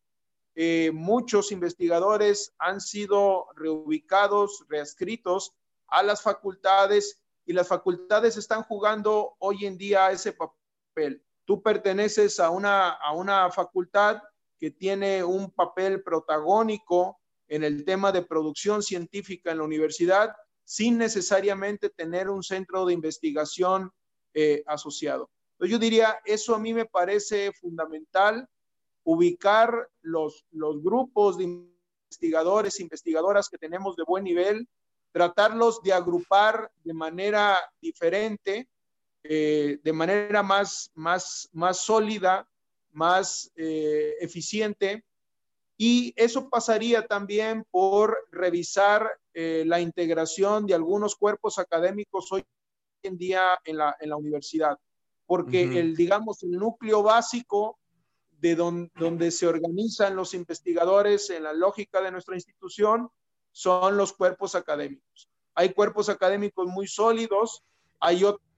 eh, 0.53 0.91
muchos 0.93 1.51
investigadores 1.51 2.53
han 2.60 2.79
sido 2.79 3.47
reubicados, 3.55 4.65
reescritos 4.69 5.53
a 5.88 6.03
las 6.03 6.21
facultades 6.21 7.19
y 7.45 7.53
las 7.53 7.67
facultades 7.67 8.38
están 8.38 8.62
jugando 8.63 9.36
hoy 9.39 9.65
en 9.65 9.77
día 9.77 10.12
ese 10.12 10.34
papel. 10.34 11.23
Tú 11.51 11.61
perteneces 11.61 12.39
a 12.39 12.49
una, 12.49 12.91
a 12.91 13.11
una 13.11 13.51
facultad 13.51 14.21
que 14.57 14.71
tiene 14.71 15.21
un 15.21 15.51
papel 15.51 16.01
protagónico 16.01 17.19
en 17.49 17.65
el 17.65 17.83
tema 17.83 18.13
de 18.13 18.21
producción 18.21 18.81
científica 18.81 19.51
en 19.51 19.57
la 19.57 19.65
universidad 19.65 20.33
sin 20.63 20.97
necesariamente 20.97 21.89
tener 21.89 22.29
un 22.29 22.41
centro 22.41 22.85
de 22.85 22.93
investigación 22.93 23.91
eh, 24.33 24.63
asociado. 24.65 25.29
Entonces 25.55 25.73
yo 25.73 25.77
diría, 25.77 26.21
eso 26.23 26.55
a 26.55 26.57
mí 26.57 26.73
me 26.73 26.85
parece 26.85 27.51
fundamental, 27.59 28.47
ubicar 29.03 29.89
los, 30.03 30.45
los 30.51 30.81
grupos 30.81 31.37
de 31.37 31.43
investigadores, 31.43 32.79
investigadoras 32.79 33.49
que 33.49 33.57
tenemos 33.57 33.97
de 33.97 34.05
buen 34.07 34.23
nivel, 34.23 34.69
tratarlos 35.11 35.83
de 35.83 35.91
agrupar 35.91 36.71
de 36.81 36.93
manera 36.93 37.59
diferente, 37.81 38.69
eh, 39.23 39.79
de 39.84 39.93
manera 39.93 40.43
más, 40.43 40.91
más, 40.95 41.49
más 41.53 41.77
sólida, 41.77 42.47
más 42.91 43.51
eh, 43.55 44.15
eficiente. 44.19 45.05
Y 45.77 46.13
eso 46.15 46.49
pasaría 46.49 47.07
también 47.07 47.65
por 47.71 48.17
revisar 48.31 49.10
eh, 49.34 49.63
la 49.65 49.79
integración 49.79 50.65
de 50.65 50.75
algunos 50.75 51.15
cuerpos 51.15 51.57
académicos 51.57 52.31
hoy 52.31 52.43
en 53.03 53.17
día 53.17 53.60
en 53.63 53.77
la, 53.77 53.95
en 53.99 54.10
la 54.10 54.15
universidad, 54.15 54.77
porque 55.25 55.63
el, 55.63 55.95
digamos, 55.95 56.43
el 56.43 56.51
núcleo 56.51 57.01
básico 57.01 57.79
de 58.29 58.55
donde 58.55 59.31
se 59.31 59.47
organizan 59.47 60.15
los 60.15 60.34
investigadores 60.34 61.29
en 61.29 61.43
la 61.43 61.53
lógica 61.53 62.01
de 62.01 62.12
nuestra 62.12 62.36
institución 62.36 63.10
son 63.51 63.97
los 63.97 64.13
cuerpos 64.13 64.55
académicos. 64.55 65.29
Hay 65.55 65.73
cuerpos 65.73 66.10
académicos 66.10 66.67
muy 66.67 66.88
sólidos, 66.88 67.63
hay 67.99 68.23
otros 68.23 68.50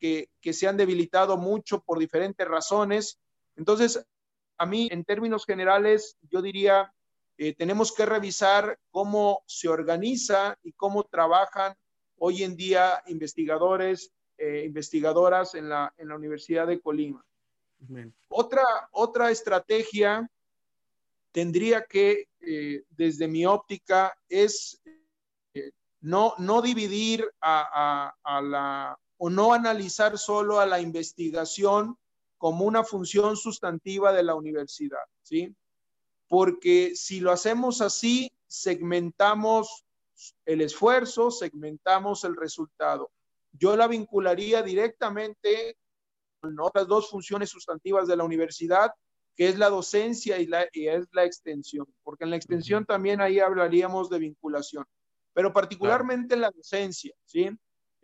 que, 0.00 0.30
que 0.40 0.52
se 0.52 0.66
han 0.66 0.76
debilitado 0.76 1.36
mucho 1.36 1.80
por 1.80 1.98
diferentes 1.98 2.46
razones. 2.46 3.18
Entonces, 3.56 4.04
a 4.58 4.66
mí, 4.66 4.88
en 4.90 5.04
términos 5.04 5.44
generales, 5.44 6.16
yo 6.30 6.42
diría 6.42 6.92
eh, 7.36 7.54
tenemos 7.54 7.92
que 7.92 8.06
revisar 8.06 8.78
cómo 8.90 9.42
se 9.46 9.68
organiza 9.68 10.56
y 10.62 10.72
cómo 10.72 11.04
trabajan 11.04 11.74
hoy 12.16 12.44
en 12.44 12.54
día 12.54 13.02
investigadores, 13.08 14.12
eh, 14.38 14.62
investigadoras 14.64 15.54
en 15.54 15.68
la, 15.68 15.92
en 15.96 16.08
la 16.08 16.16
Universidad 16.16 16.66
de 16.66 16.80
Colima. 16.80 17.24
Otra, 18.28 18.62
otra 18.92 19.30
estrategia 19.30 20.30
tendría 21.32 21.84
que, 21.84 22.28
eh, 22.40 22.84
desde 22.90 23.26
mi 23.26 23.44
óptica, 23.44 24.16
es 24.28 24.80
no, 26.00 26.34
no 26.38 26.62
dividir 26.62 27.28
a, 27.40 28.14
a, 28.22 28.40
la, 28.42 28.98
o 29.16 29.30
no 29.30 29.52
analizar 29.52 30.18
solo 30.18 30.60
a 30.60 30.66
la 30.66 30.80
investigación 30.80 31.96
como 32.38 32.64
una 32.64 32.84
función 32.84 33.36
sustantiva 33.36 34.12
de 34.12 34.22
la 34.22 34.34
universidad, 34.34 35.04
¿sí? 35.22 35.54
Porque 36.28 36.94
si 36.94 37.20
lo 37.20 37.32
hacemos 37.32 37.80
así, 37.80 38.32
segmentamos 38.46 39.84
el 40.44 40.60
esfuerzo, 40.60 41.30
segmentamos 41.30 42.24
el 42.24 42.36
resultado. 42.36 43.10
Yo 43.52 43.76
la 43.76 43.86
vincularía 43.86 44.62
directamente 44.62 45.76
con 46.40 46.58
otras 46.60 46.86
dos 46.86 47.08
funciones 47.08 47.50
sustantivas 47.50 48.06
de 48.06 48.16
la 48.16 48.24
universidad, 48.24 48.92
que 49.36 49.48
es 49.48 49.58
la 49.58 49.70
docencia 49.70 50.38
y, 50.38 50.46
la, 50.46 50.66
es 50.72 51.06
la 51.12 51.24
extensión, 51.24 51.86
porque 52.02 52.24
en 52.24 52.30
la 52.30 52.36
extensión 52.36 52.84
también 52.84 53.20
ahí 53.20 53.40
hablaríamos 53.40 54.10
de 54.10 54.18
vinculación, 54.18 54.84
pero 55.32 55.52
particularmente 55.52 56.34
en 56.34 56.42
la 56.42 56.50
docencia, 56.50 57.14
¿sí? 57.24 57.48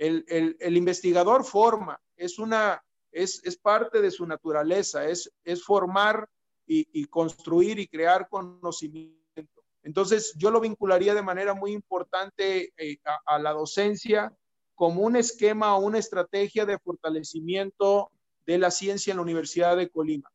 El, 0.01 0.57
el, 0.61 0.77
investigador 0.79 1.45
forma, 1.45 2.01
es 2.17 2.39
una, 2.39 2.83
es, 3.13 3.43
es, 3.45 3.59
parte 3.59 4.01
de 4.01 4.11
su 4.11 4.27
naturaleza, 4.27 5.07
es, 5.07 5.31
es 5.45 5.63
formar 5.63 6.27
y, 6.67 7.05
construir 7.05 7.79
y 7.79 7.87
crear 7.87 8.27
conocimiento. 8.31 9.63
Entonces, 9.83 10.33
yo 10.39 10.51
lo 10.51 10.61
vincularía 10.61 11.15
de 11.15 11.21
manera 11.21 11.53
muy 11.53 11.73
importante 11.73 12.73
eh, 12.79 12.99
a, 13.05 13.35
a, 13.35 13.39
la 13.39 13.53
docencia 13.53 14.35
como 14.75 15.03
un 15.03 15.17
esquema 15.17 15.77
o 15.77 15.81
una 15.81 15.99
estrategia 15.99 16.65
de 16.65 16.79
fortalecimiento 16.79 18.11
de 18.47 18.57
la 18.57 18.71
ciencia 18.71 19.11
en 19.11 19.19
la 19.19 19.23
Universidad 19.23 19.77
de 19.77 19.91
Colima. 19.91 20.33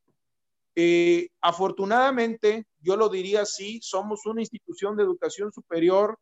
Eh, 0.75 1.30
afortunadamente, 1.41 2.67
yo 2.82 2.97
lo 2.97 3.10
diría 3.10 3.41
así, 3.41 3.80
somos 3.82 4.28
una 4.28 4.41
institución 4.41 4.95
de 4.95 5.04
educación 5.04 5.51
superior 5.51 6.19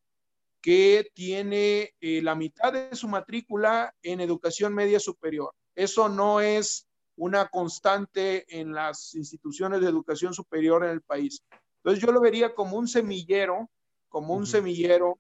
que 0.64 1.12
tiene 1.14 1.94
eh, 2.00 2.22
la 2.22 2.36
mitad 2.36 2.72
de 2.72 2.96
su 2.96 3.10
matrícula 3.10 3.94
en 4.02 4.22
educación 4.22 4.74
media 4.74 4.98
superior. 4.98 5.54
Eso 5.76 6.08
no 6.08 6.40
es 6.40 6.88
una 7.18 7.50
constante 7.50 8.46
en 8.48 8.72
las 8.72 9.14
instituciones 9.14 9.82
de 9.82 9.90
educación 9.90 10.34
superior 10.34 10.86
en 10.86 10.92
el 10.92 11.02
país. 11.02 11.44
Entonces 11.78 12.02
yo 12.02 12.14
lo 12.14 12.22
vería 12.22 12.56
como 12.56 12.78
un 12.78 12.88
semillero, 12.88 13.70
como 14.08 14.36
un 14.36 14.48
semillero 14.48 15.20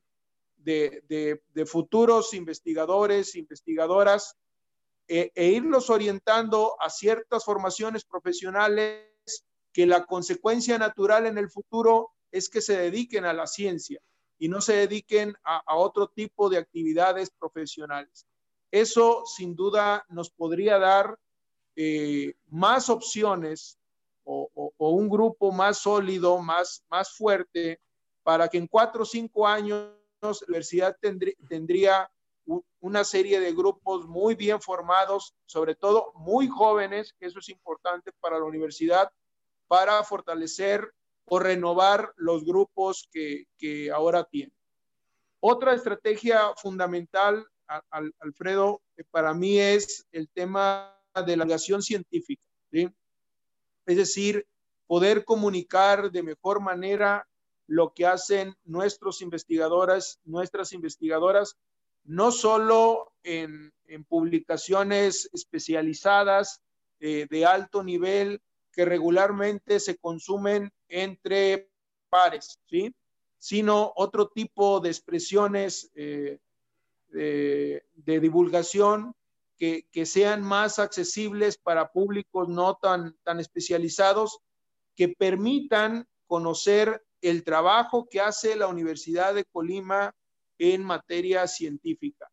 de, 0.56 1.04
de, 1.54 1.66
futuros 1.66 2.34
investigadores, 2.34 3.36
investigadoras, 3.36 4.38
e, 5.10 5.34
e 5.36 5.48
irlos 5.48 5.90
orientando 5.90 6.78
a 6.80 6.90
ciertas 6.90 7.44
formaciones 7.44 8.06
profesionales 8.06 9.10
que 9.74 9.86
la 9.86 10.06
consecuencia 10.06 10.78
natural 10.78 11.26
en 11.26 11.38
el 11.38 11.50
futuro 11.50 12.12
es 12.32 12.48
que 12.48 12.62
se 12.62 12.78
dediquen 12.78 13.26
a 13.26 13.34
la 13.34 13.46
ciencia 13.46 14.00
y 14.44 14.50
no 14.50 14.60
se 14.60 14.74
dediquen 14.74 15.34
a, 15.46 15.78
otro 15.78 16.10
tipo 16.10 16.50
de 16.50 16.58
actividades 16.58 17.30
profesionales. 17.30 18.28
Eso 18.70 19.24
sin 19.26 19.56
duda 19.56 20.04
nos 20.10 20.32
podría 20.32 20.78
dar 20.78 21.18
eh, 21.78 22.36
más 22.50 22.90
opciones 22.90 23.80
o, 24.26 24.74
un 24.78 25.08
grupo 25.08 25.54
más 25.54 25.78
sólido, 25.78 26.40
más, 26.40 26.84
más 26.90 27.16
fuerte, 27.16 27.80
para 28.22 28.50
que 28.50 28.58
en 28.58 28.68
cuatro 28.68 29.04
o 29.04 29.06
cinco 29.06 29.48
años 29.48 29.94
la 30.22 30.36
universidad 30.50 30.98
tendría 31.48 32.12
una 32.82 33.06
serie 33.06 33.40
de 33.40 33.54
grupos 33.54 34.06
muy 34.10 34.36
bien 34.36 34.62
formados, 34.62 35.34
sobre 35.46 35.74
todo 35.74 36.12
muy 36.16 36.50
jóvenes, 36.50 37.16
que 37.18 37.28
eso 37.28 37.40
es 37.40 37.48
importante 37.48 38.12
para 38.20 38.40
la 38.40 38.44
universidad, 38.44 39.10
para 39.70 40.04
fortalecer 40.04 40.94
o 41.26 41.40
renovar 41.40 42.14
los 42.18 42.44
grupos 42.46 43.08
que, 43.12 43.46
que 43.58 43.92
ahora 43.92 44.26
tiene. 44.26 44.54
Otra 45.40 45.74
estrategia 45.74 46.54
fundamental, 46.56 47.46
Alfredo, 48.20 48.82
para 49.12 49.34
mí 49.34 49.60
es 49.60 50.06
el 50.12 50.30
tema 50.30 50.98
de 51.26 51.36
la 51.38 51.44
navegación 51.44 51.82
científica. 51.82 52.42
Es 52.72 53.98
decir, 53.98 54.48
poder 54.88 55.26
comunicar 55.26 56.12
de 56.12 56.24
mejor 56.24 56.62
manera 56.62 57.28
lo 57.68 57.94
que 57.94 58.06
hacen 58.06 58.56
nuestros 58.64 59.22
investigadores, 59.22 60.20
nuestras 60.24 60.74
investigadoras, 60.74 61.58
no 62.04 62.32
solo 62.32 63.14
en, 63.24 63.74
en 63.88 64.04
publicaciones 64.04 65.30
especializadas 65.34 66.62
eh, 67.00 67.28
de 67.30 67.46
alto 67.46 67.84
nivel 67.84 68.42
que 68.74 68.86
regularmente 68.86 69.80
se 69.80 69.98
consumen 69.98 70.72
entre 70.90 71.70
pares, 72.10 72.60
¿sí? 72.70 72.94
Sino 73.38 73.94
otro 73.96 74.30
tipo 74.30 74.80
de 74.80 74.90
expresiones 74.90 75.92
eh, 75.96 76.40
de, 77.10 78.20
divulgación 78.20 79.16
que, 79.58 79.88
que, 79.92 80.06
sean 80.06 80.42
más 80.42 80.80
accesibles 80.80 81.58
para 81.58 81.92
públicos 81.92 82.50
no 82.50 82.76
tan, 82.76 83.16
tan 83.24 83.40
especializados, 83.40 84.40
que 84.96 85.10
permitan 85.10 86.08
conocer 86.26 87.06
el 87.22 87.44
trabajo 87.44 88.08
que 88.10 88.22
hace 88.22 88.56
la 88.56 88.68
Universidad 88.68 89.34
de 89.34 89.46
Colima 89.46 90.16
en 90.58 90.84
materia 90.84 91.48
científica. 91.48 92.33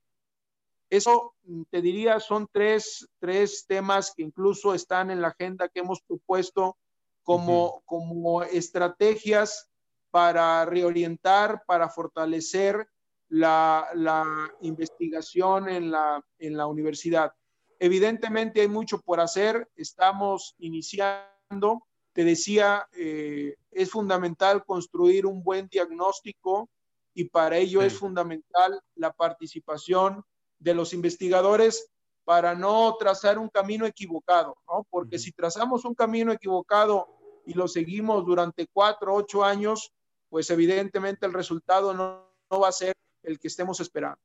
Eso, 0.90 1.34
mm, 1.44 1.62
te 1.70 1.80
diría, 1.80 2.18
son 2.18 2.48
tres, 2.52 3.08
tres 3.20 3.64
temas 3.66 4.12
que 4.14 4.24
incluso 4.24 4.74
están 4.74 5.10
en 5.10 5.22
la 5.22 5.28
agenda 5.28 5.68
que 5.68 5.80
hemos 5.80 6.02
propuesto 6.02 6.76
como, 7.22 7.82
como 7.86 8.42
estrategias 8.42 9.70
para 10.10 10.64
reorientar, 10.64 11.62
para 11.64 11.88
fortalecer 11.88 12.88
la, 13.28 13.88
la 13.94 14.52
investigación 14.62 15.68
en 15.68 15.92
la, 15.92 16.24
en 16.38 16.56
la 16.56 16.66
universidad. 16.66 17.32
Evidentemente 17.78 18.60
hay 18.60 18.68
mucho 18.68 19.00
por 19.00 19.20
hacer, 19.20 19.70
estamos 19.76 20.56
iniciando. 20.58 21.86
Te 22.12 22.24
decía, 22.24 22.88
eh, 22.92 23.54
es 23.70 23.90
fundamental 23.90 24.64
construir 24.64 25.24
un 25.24 25.44
buen 25.44 25.68
diagnóstico 25.68 26.68
y 27.14 27.24
para 27.24 27.56
ello 27.58 27.80
es 27.82 27.96
fundamental 27.96 28.80
la 28.96 29.12
participación 29.12 30.24
de 30.60 30.74
los 30.74 30.92
investigadores 30.92 31.90
para 32.24 32.54
no 32.54 32.94
trazar 32.96 33.38
un 33.38 33.48
camino 33.48 33.86
equivocado, 33.86 34.56
¿no? 34.68 34.86
Porque 34.88 35.18
si 35.18 35.32
trazamos 35.32 35.84
un 35.84 35.94
camino 35.94 36.30
equivocado 36.30 37.08
y 37.44 37.54
lo 37.54 37.66
seguimos 37.66 38.24
durante 38.24 38.68
cuatro, 38.72 39.14
ocho 39.14 39.42
años, 39.42 39.92
pues 40.28 40.48
evidentemente 40.50 41.26
el 41.26 41.32
resultado 41.32 41.92
no, 41.92 42.30
va 42.52 42.68
a 42.68 42.72
ser 42.72 42.94
el 43.24 43.40
que 43.40 43.48
estemos 43.48 43.80
esperando. 43.80 44.20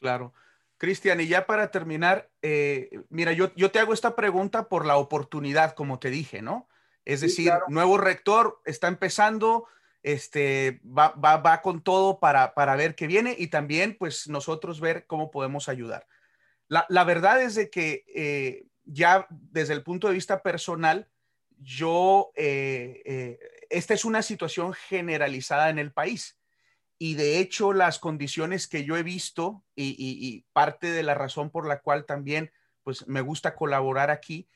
Claro. 0.00 0.34
Cristian, 0.76 1.20
y 1.22 1.28
ya 1.28 1.46
para 1.46 1.70
terminar, 1.70 2.28
eh, 2.42 2.90
mira, 3.08 3.32
yo, 3.32 3.54
yo 3.54 3.70
te 3.70 3.78
hago 3.78 3.94
esta 3.94 4.14
pregunta 4.14 4.68
por 4.68 4.84
la 4.84 4.98
oportunidad, 4.98 5.72
como 5.72 5.98
te 5.98 6.10
dije, 6.10 6.42
¿no? 6.42 6.68
Es 7.06 7.22
decir, 7.22 7.52
nuevo 7.68 7.96
rector 7.96 8.60
está 8.66 8.88
empezando, 8.88 9.66
este, 10.06 10.80
va, 10.86 11.08
va, 11.08 11.38
va 11.38 11.60
con 11.62 11.82
todo 11.82 12.20
para, 12.20 12.54
para, 12.54 12.76
ver 12.76 12.94
qué 12.94 13.08
viene 13.08 13.34
y 13.36 13.48
también 13.48 13.96
pues 13.98 14.28
nosotros 14.28 14.78
ver 14.78 15.04
cómo 15.08 15.32
podemos 15.32 15.68
ayudar. 15.68 16.06
La, 16.68 16.86
la 16.88 17.02
verdad 17.02 17.42
es 17.42 17.56
de 17.56 17.70
que 17.70 18.04
eh, 18.14 18.68
ya 18.84 19.26
desde 19.28 19.74
el 19.74 19.82
punto 19.82 20.06
de 20.06 20.14
vista 20.14 20.42
personal, 20.42 21.08
yo, 21.58 22.30
eh, 22.36 23.02
eh, 23.04 23.38
esta 23.68 23.94
es 23.94 24.04
una 24.04 24.22
situación 24.22 24.74
generalizada 24.74 25.70
en 25.70 25.80
el 25.80 25.92
país 25.92 26.38
y 26.98 27.16
de 27.16 27.40
hecho 27.40 27.72
las 27.72 27.98
condiciones 27.98 28.68
que 28.68 28.84
yo 28.84 28.96
he 28.96 29.02
visto 29.02 29.64
y, 29.74 29.88
y, 29.88 30.24
y 30.24 30.46
parte 30.52 30.92
de 30.92 31.02
la 31.02 31.14
razón 31.14 31.50
por 31.50 31.66
la 31.66 31.80
cual 31.80 32.06
también 32.06 32.52
pues 32.84 33.08
me 33.08 33.22
gusta 33.22 33.56
colaborar 33.56 34.12
aquí 34.12 34.48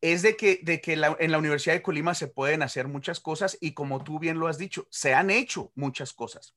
es 0.00 0.22
de 0.22 0.36
que, 0.36 0.60
de 0.62 0.80
que 0.80 0.92
en 0.92 1.32
la 1.32 1.38
Universidad 1.38 1.74
de 1.74 1.82
Colima 1.82 2.14
se 2.14 2.28
pueden 2.28 2.62
hacer 2.62 2.88
muchas 2.88 3.20
cosas 3.20 3.56
y 3.60 3.72
como 3.72 4.04
tú 4.04 4.18
bien 4.18 4.38
lo 4.38 4.48
has 4.48 4.58
dicho, 4.58 4.86
se 4.90 5.14
han 5.14 5.30
hecho 5.30 5.72
muchas 5.74 6.12
cosas. 6.12 6.54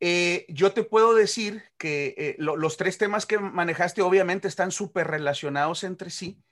Eh, 0.00 0.46
yo 0.48 0.72
te 0.72 0.84
puedo 0.84 1.14
decir 1.14 1.62
que 1.78 2.14
eh, 2.16 2.36
los 2.38 2.76
tres 2.76 2.98
temas 2.98 3.26
que 3.26 3.38
manejaste 3.38 4.02
obviamente 4.02 4.48
están 4.48 4.70
súper 4.70 5.06
relacionados 5.06 5.84
entre 5.84 6.10
sí 6.10 6.42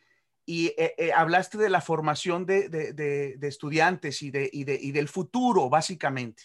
y 0.45 0.75
eh, 0.77 1.13
hablaste 1.15 1.59
de 1.59 1.71
la 1.71 1.81
formación 1.81 2.47
de, 2.47 2.69
de, 2.69 3.49
estudiantes 3.49 4.23
y, 4.23 4.31
de, 4.31 4.51
y, 4.53 4.65
y 4.71 4.93
del 4.93 5.09
futuro, 5.09 5.69
básicamente. 5.69 6.45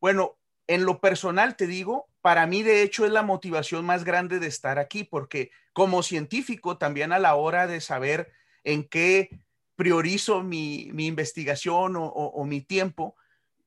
Bueno, 0.00 0.38
en 0.66 0.84
lo 0.84 1.00
personal 1.00 1.56
te 1.56 1.66
digo, 1.66 2.08
para 2.20 2.46
mí 2.46 2.62
de 2.62 2.82
hecho 2.82 3.04
es 3.04 3.12
la 3.12 3.22
motivación 3.22 3.84
más 3.84 4.04
grande 4.04 4.38
de 4.38 4.46
estar 4.46 4.78
aquí, 4.78 5.04
porque 5.04 5.50
como 5.72 6.02
científico 6.02 6.78
también 6.78 7.12
a 7.12 7.18
la 7.18 7.34
hora 7.34 7.66
de 7.66 7.80
saber 7.80 8.32
en 8.64 8.88
qué 8.88 9.40
priorizo 9.76 10.42
mi, 10.42 10.90
investigación 10.94 11.94
o, 11.96 12.44
mi 12.44 12.60
tiempo, 12.60 13.16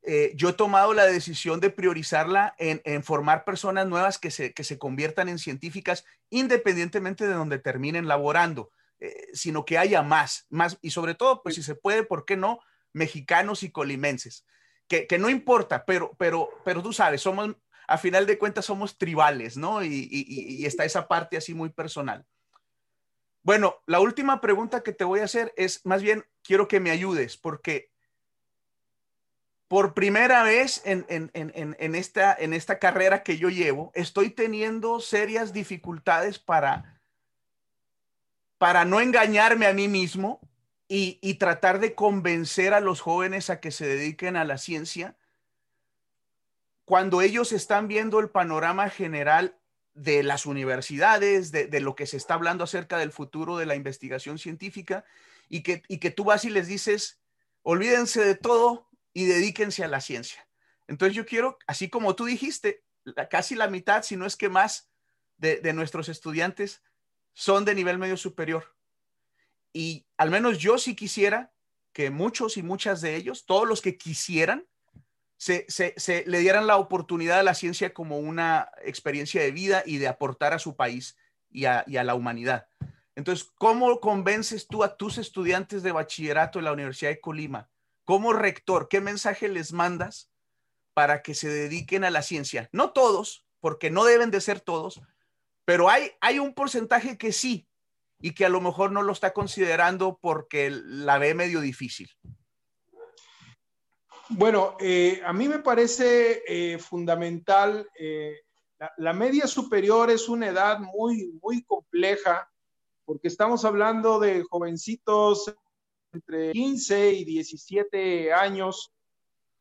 eh, 0.03 0.31
yo 0.35 0.49
he 0.49 0.53
tomado 0.53 0.93
la 0.93 1.05
decisión 1.05 1.59
de 1.59 1.71
priorizarla 1.71 2.53
en, 2.59 3.03
formar 3.03 3.45
personas 3.45 3.87
nuevas 3.87 4.19
que 4.19 4.29
se, 4.29 4.53
que 4.53 4.63
se, 4.63 4.77
conviertan 4.77 5.27
en 5.27 5.39
científicas 5.39 6.05
independientemente 6.29 7.25
de 7.25 7.33
donde 7.33 7.57
terminen 7.57 8.07
laborando, 8.07 8.69
eh, 8.99 9.27
sino 9.33 9.65
que 9.65 9.77
haya 9.79 10.03
más, 10.03 10.45
más, 10.49 10.77
y 10.81 10.91
sobre 10.91 11.15
todo, 11.15 11.41
pues 11.41 11.55
si 11.55 11.63
se 11.63 11.73
puede, 11.73 12.03
¿por 12.03 12.25
qué 12.25 12.37
no? 12.37 12.59
Mexicanos 12.91 13.63
y 13.63 13.71
colimenses, 13.71 14.45
que, 14.87 15.07
que 15.07 15.17
no 15.17 15.29
importa, 15.29 15.83
pero, 15.83 16.15
pero, 16.19 16.49
pero 16.63 16.83
tú 16.83 16.93
sabes, 16.93 17.21
somos, 17.21 17.55
a 17.87 17.97
final 17.97 18.27
de 18.27 18.37
cuentas, 18.37 18.65
somos 18.65 18.99
tribales, 18.99 19.57
¿no? 19.57 19.83
Y, 19.83 20.07
y, 20.11 20.61
y 20.61 20.65
está 20.67 20.85
esa 20.85 21.07
parte 21.07 21.37
así 21.37 21.55
muy 21.55 21.69
personal. 21.69 22.23
Bueno, 23.43 23.81
la 23.85 23.99
última 23.99 24.39
pregunta 24.39 24.83
que 24.83 24.93
te 24.93 25.03
voy 25.03 25.19
a 25.19 25.25
hacer 25.25 25.53
es, 25.57 25.85
más 25.85 26.01
bien, 26.01 26.25
quiero 26.41 26.69
que 26.69 26.79
me 26.79 26.91
ayudes, 26.91 27.35
porque 27.35 27.91
por 29.67 29.93
primera 29.93 30.43
vez 30.43 30.81
en, 30.85 31.05
esta, 31.95 32.33
en 32.33 32.53
esta 32.53 32.79
carrera 32.79 33.23
que 33.23 33.37
yo 33.37 33.49
llevo, 33.49 33.91
estoy 33.95 34.29
teniendo 34.29 35.01
serias 35.01 35.51
dificultades 35.51 36.39
para, 36.39 37.01
para 38.57 38.85
no 38.85 39.01
engañarme 39.01 39.65
a 39.65 39.73
mí 39.73 39.89
mismo 39.89 40.39
y, 40.87 41.19
y 41.21 41.33
tratar 41.33 41.79
de 41.79 41.95
convencer 41.95 42.73
a 42.73 42.79
los 42.79 43.01
jóvenes 43.01 43.49
a 43.49 43.59
que 43.59 43.71
se 43.71 43.87
dediquen 43.87 44.37
a 44.37 44.45
la 44.45 44.57
ciencia. 44.57 45.17
Cuando 46.85 47.21
ellos 47.21 47.51
están 47.51 47.87
viendo 47.87 48.19
el 48.19 48.29
panorama 48.29 48.89
general 48.89 49.57
de 49.93 50.23
las 50.23 50.45
universidades, 50.45 51.51
de, 51.51 51.67
de, 51.67 51.79
lo 51.79 51.95
que 51.95 52.07
se 52.07 52.17
está 52.17 52.33
hablando 52.33 52.63
acerca 52.63 52.97
del 52.97 53.11
futuro 53.11 53.57
de 53.57 53.65
la 53.65 53.75
investigación 53.75 54.39
científica, 54.39 55.05
y 55.49 55.61
que, 55.61 55.83
y 55.87 55.99
que 55.99 56.11
tú 56.11 56.23
vas 56.23 56.45
y 56.45 56.49
les 56.49 56.67
dices, 56.67 57.19
olvídense 57.61 58.23
de 58.23 58.35
todo, 58.35 58.89
y 59.13 59.25
dedíquense 59.25 59.83
a 59.83 59.87
la 59.87 60.01
ciencia. 60.01 60.47
Entonces 60.87 61.15
yo 61.15 61.25
quiero, 61.25 61.57
así 61.67 61.89
como 61.89 62.15
tú 62.15 62.25
dijiste, 62.25 62.83
casi 63.29 63.55
la 63.55 63.67
mitad, 63.67 64.03
si 64.03 64.15
no 64.17 64.25
es 64.25 64.35
que 64.35 64.49
más, 64.49 64.89
de, 65.37 65.73
nuestros 65.73 66.09
estudiantes 66.09 66.81
son 67.33 67.65
de 67.65 67.75
nivel 67.75 67.97
medio 67.97 68.17
superior. 68.17 68.75
Y 69.73 70.05
al 70.17 70.29
menos 70.29 70.59
yo 70.59 70.77
sí 70.77 70.95
quisiera 70.95 71.53
que 71.91 72.09
muchos 72.09 72.57
y 72.57 72.63
muchas 72.63 73.01
de 73.01 73.15
ellos, 73.15 73.45
todos 73.45 73.67
los 73.67 73.81
que 73.81 73.97
quisieran, 73.97 74.65
se, 75.43 76.23
le 76.25 76.39
dieran 76.39 76.67
la 76.67 76.77
oportunidad 76.77 77.39
a 77.39 77.43
la 77.43 77.53
ciencia 77.53 77.93
como 77.93 78.17
una 78.17 78.69
experiencia 78.83 79.41
de 79.41 79.51
vida 79.51 79.83
y 79.85 79.97
de 79.97 80.07
aportar 80.07 80.53
a 80.53 80.59
su 80.59 80.75
país 80.75 81.17
y 81.51 81.65
a, 81.65 81.83
la 81.87 82.15
humanidad. 82.15 82.67
Entonces, 83.15 83.47
¿cómo 83.57 83.99
convences 83.99 84.67
tú 84.67 84.83
a 84.83 84.95
tus 84.95 85.17
estudiantes 85.17 85.83
de 85.83 85.91
bachillerato 85.91 86.59
en 86.59 86.65
la 86.65 86.71
Universidad 86.71 87.11
de 87.11 87.19
Colima 87.19 87.69
como 88.05 88.33
rector, 88.33 88.89
¿qué 88.89 88.99
mensaje 89.01 89.47
les 89.47 89.71
mandas 89.71 90.29
para 90.93 91.21
que 91.21 91.33
se 91.33 91.47
dediquen 91.47 92.03
a 92.03 92.09
la 92.09 92.21
ciencia? 92.21 92.69
No 92.71 92.91
todos, 92.91 93.45
porque 93.59 93.89
no 93.89 94.03
deben 94.03 94.29
de 94.29 94.41
ser 94.41 94.59
todos, 94.59 95.01
pero 95.63 95.89
hay, 95.89 96.11
hay 96.19 96.39
un 96.39 96.53
porcentaje 96.53 97.17
que 97.17 97.31
sí 97.31 97.67
y 98.19 98.33
que 98.33 98.45
a 98.45 98.49
lo 98.49 98.59
mejor 98.59 98.91
no 98.91 99.01
lo 99.01 99.13
está 99.13 99.31
considerando 99.33 100.19
porque 100.21 100.69
la 100.69 101.17
ve 101.17 101.33
medio 101.33 101.61
difícil. 101.61 102.09
Bueno, 104.35 104.75
eh, 104.79 105.21
a 105.23 105.31
mí 105.31 105.47
me 105.47 105.59
parece 105.59 106.41
eh, 106.47 106.79
fundamental. 106.79 107.87
Eh, 107.97 108.41
la, 108.97 109.13
media 109.13 109.45
superior 109.45 110.09
es 110.09 110.27
una 110.27 110.47
edad 110.47 110.79
muy, 110.79 111.37
muy 111.41 111.63
compleja 111.63 112.49
porque 113.05 113.27
estamos 113.27 113.63
hablando 113.63 114.19
de 114.19 114.43
jovencitos 114.49 115.53
entre 116.11 116.51
15 116.51 117.11
y 117.11 117.25
17 117.25 118.33
años, 118.33 118.91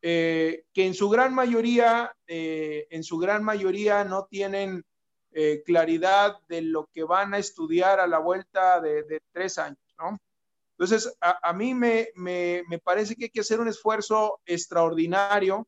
que 0.01 0.65
en 0.75 0.93
su 0.93 1.09
gran 1.09 1.33
mayoría, 1.33 2.13
en 2.27 3.03
su 3.03 3.17
gran 3.17 3.43
mayoría 3.43 4.03
no 4.03 4.25
tienen 4.25 4.83
claridad 5.65 6.37
de 6.47 6.61
lo 6.61 6.89
que 6.93 7.03
van 7.03 7.33
a 7.33 7.37
estudiar 7.37 7.99
a 7.99 8.07
la 8.07 8.19
vuelta 8.19 8.79
de, 8.81 9.21
tres 9.31 9.57
años, 9.57 9.79
¿no? 9.97 10.17
Entonces, 10.77 11.15
a, 11.21 11.53
mí 11.53 11.73
me, 11.73 12.09
me, 12.15 12.63
me, 12.67 12.79
parece 12.79 13.15
que 13.15 13.25
hay 13.25 13.29
que 13.29 13.41
hacer 13.41 13.59
un 13.59 13.67
esfuerzo 13.67 14.39
extraordinario 14.45 15.67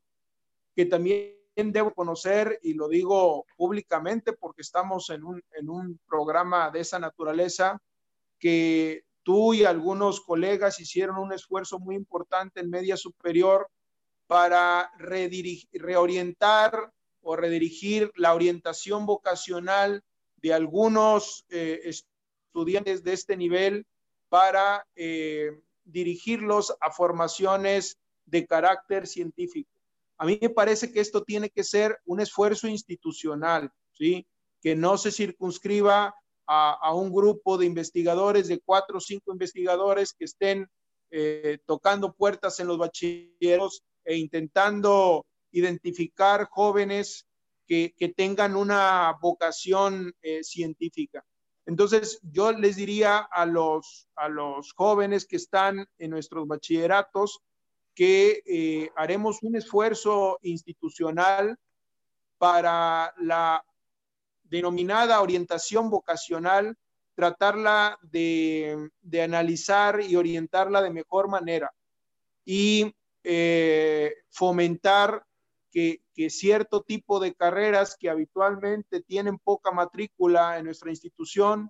que 0.76 0.86
también 0.86 1.36
debo 1.56 1.94
conocer 1.94 2.60
y 2.64 2.74
lo 2.74 2.88
digo 2.90 3.46
públicamente 3.56 4.34
porque 4.34 4.64
estamos 4.64 5.10
en 5.12 5.24
un, 5.24 5.44
en 5.52 5.70
un 5.70 6.00
programa 6.08 6.72
de 6.72 6.80
esa 6.82 6.98
naturaleza 7.00 7.80
que 8.40 9.06
Tú 9.26 9.56
y 9.56 9.66
algunos 9.66 10.22
colegas 10.22 10.80
hicieron 10.80 11.18
un 11.18 11.34
esfuerzo 11.34 11.80
muy 11.80 11.96
importante 11.96 12.60
en 12.60 12.70
media 12.70 12.96
superior 12.96 13.68
para 14.28 14.92
reorientar 15.00 16.94
o 17.22 17.36
redirigir 17.36 18.12
la 18.14 18.36
orientación 18.36 19.08
vocacional 19.08 20.04
de 20.36 20.54
algunos 20.54 21.44
eh, 21.50 21.82
estudiantes 21.86 23.04
de 23.04 23.14
este 23.14 23.36
nivel 23.36 23.88
para 24.36 24.86
eh, 24.98 25.62
dirigirlos 25.86 26.76
a 26.82 26.92
formaciones 26.92 27.98
de 28.26 28.46
carácter 28.46 29.08
científico. 29.08 29.72
A 30.18 30.26
mí 30.26 30.38
me 30.42 30.50
parece 30.50 30.92
que 30.92 31.00
esto 31.00 31.24
tiene 31.24 31.50
que 31.50 31.64
ser 31.64 31.98
un 32.04 32.20
esfuerzo 32.20 32.68
institucional, 32.68 33.72
¿sí? 33.94 34.28
Que 34.62 34.76
no 34.76 34.98
se 34.98 35.14
circunscriba 35.14 36.14
a, 36.46 36.94
un 36.94 37.14
grupo 37.14 37.58
de 37.58 37.66
investigadores, 37.66 38.50
de 38.50 38.60
cuatro 38.60 38.98
o 38.98 39.00
cinco 39.00 39.32
investigadores 39.32 40.12
que 40.12 40.26
estén 40.26 40.68
eh, 41.12 41.60
tocando 41.66 42.12
puertas 42.14 42.60
en 42.60 42.68
los 42.68 42.78
bachilleros 42.78 43.84
e 44.04 44.18
intentando 44.18 45.26
identificar 45.54 46.50
jóvenes 46.52 47.26
que, 47.66 47.96
tengan 48.18 48.58
una 48.58 49.18
vocación 49.22 50.14
eh, 50.22 50.44
científica. 50.44 51.24
Entonces, 51.66 52.20
yo 52.32 52.52
les 52.52 52.76
diría 52.76 53.18
a 53.18 53.46
los, 53.46 54.08
a 54.16 54.30
los 54.30 54.72
jóvenes 54.74 55.26
que 55.26 55.38
están 55.38 55.88
en 55.98 56.12
nuestros 56.12 56.48
bachilleratos 56.48 57.42
que 57.96 58.44
eh, 58.46 58.92
haremos 58.96 59.42
un 59.42 59.56
esfuerzo 59.56 60.38
institucional 60.44 61.58
para 62.38 63.14
la 63.18 63.66
denominada 64.44 65.22
orientación 65.22 65.90
vocacional, 65.90 66.78
tratarla 67.16 67.98
de, 68.02 68.92
analizar 69.24 70.02
y 70.02 70.18
orientarla 70.18 70.82
de 70.82 70.92
mejor 70.92 71.30
manera 71.30 71.74
y 72.44 72.94
eh, 73.24 74.14
fomentar 74.30 75.26
que, 75.76 76.30
cierto 76.30 76.84
tipo 76.84 77.20
de 77.20 77.36
carreras 77.36 77.98
que 78.00 78.10
habitualmente 78.10 79.02
tienen 79.02 79.38
poca 79.38 79.72
matrícula 79.72 80.58
en 80.58 80.64
nuestra 80.64 80.90
institución, 80.90 81.70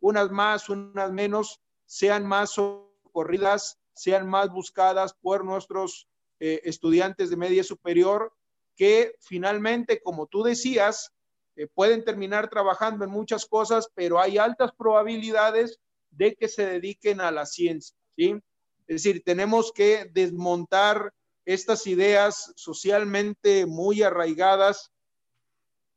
unas 0.00 0.32
más, 0.32 0.68
unas 0.68 1.12
menos, 1.12 1.60
sean 1.86 2.26
más 2.26 2.50
socorridas, 2.50 3.78
sean 3.92 4.28
más 4.28 4.50
buscadas 4.50 5.14
por 5.14 5.44
nuestros 5.44 6.08
eh, 6.40 6.62
estudiantes 6.64 7.30
de 7.30 7.36
media 7.36 7.62
superior, 7.62 8.32
que 8.74 9.14
finalmente, 9.20 10.02
como 10.02 10.26
tú 10.26 10.42
decías, 10.42 11.12
eh, 11.54 11.68
pueden 11.68 12.04
terminar 12.04 12.50
trabajando 12.50 13.04
en 13.04 13.12
muchas 13.12 13.46
cosas, 13.46 13.88
pero 13.94 14.18
hay 14.18 14.36
altas 14.36 14.72
probabilidades 14.76 15.78
de 16.10 16.34
que 16.34 16.48
se 16.48 16.66
dediquen 16.66 17.20
a 17.20 17.30
la 17.30 17.46
ciencia, 17.46 17.96
¿sí? 18.16 18.34
Es 18.88 19.04
decir, 19.04 19.22
tenemos 19.24 19.70
que 19.72 20.10
desmontar 20.12 21.14
estas 21.44 21.86
ideas 21.86 22.52
socialmente 22.56 23.66
muy 23.66 24.02
arraigadas. 24.02 24.90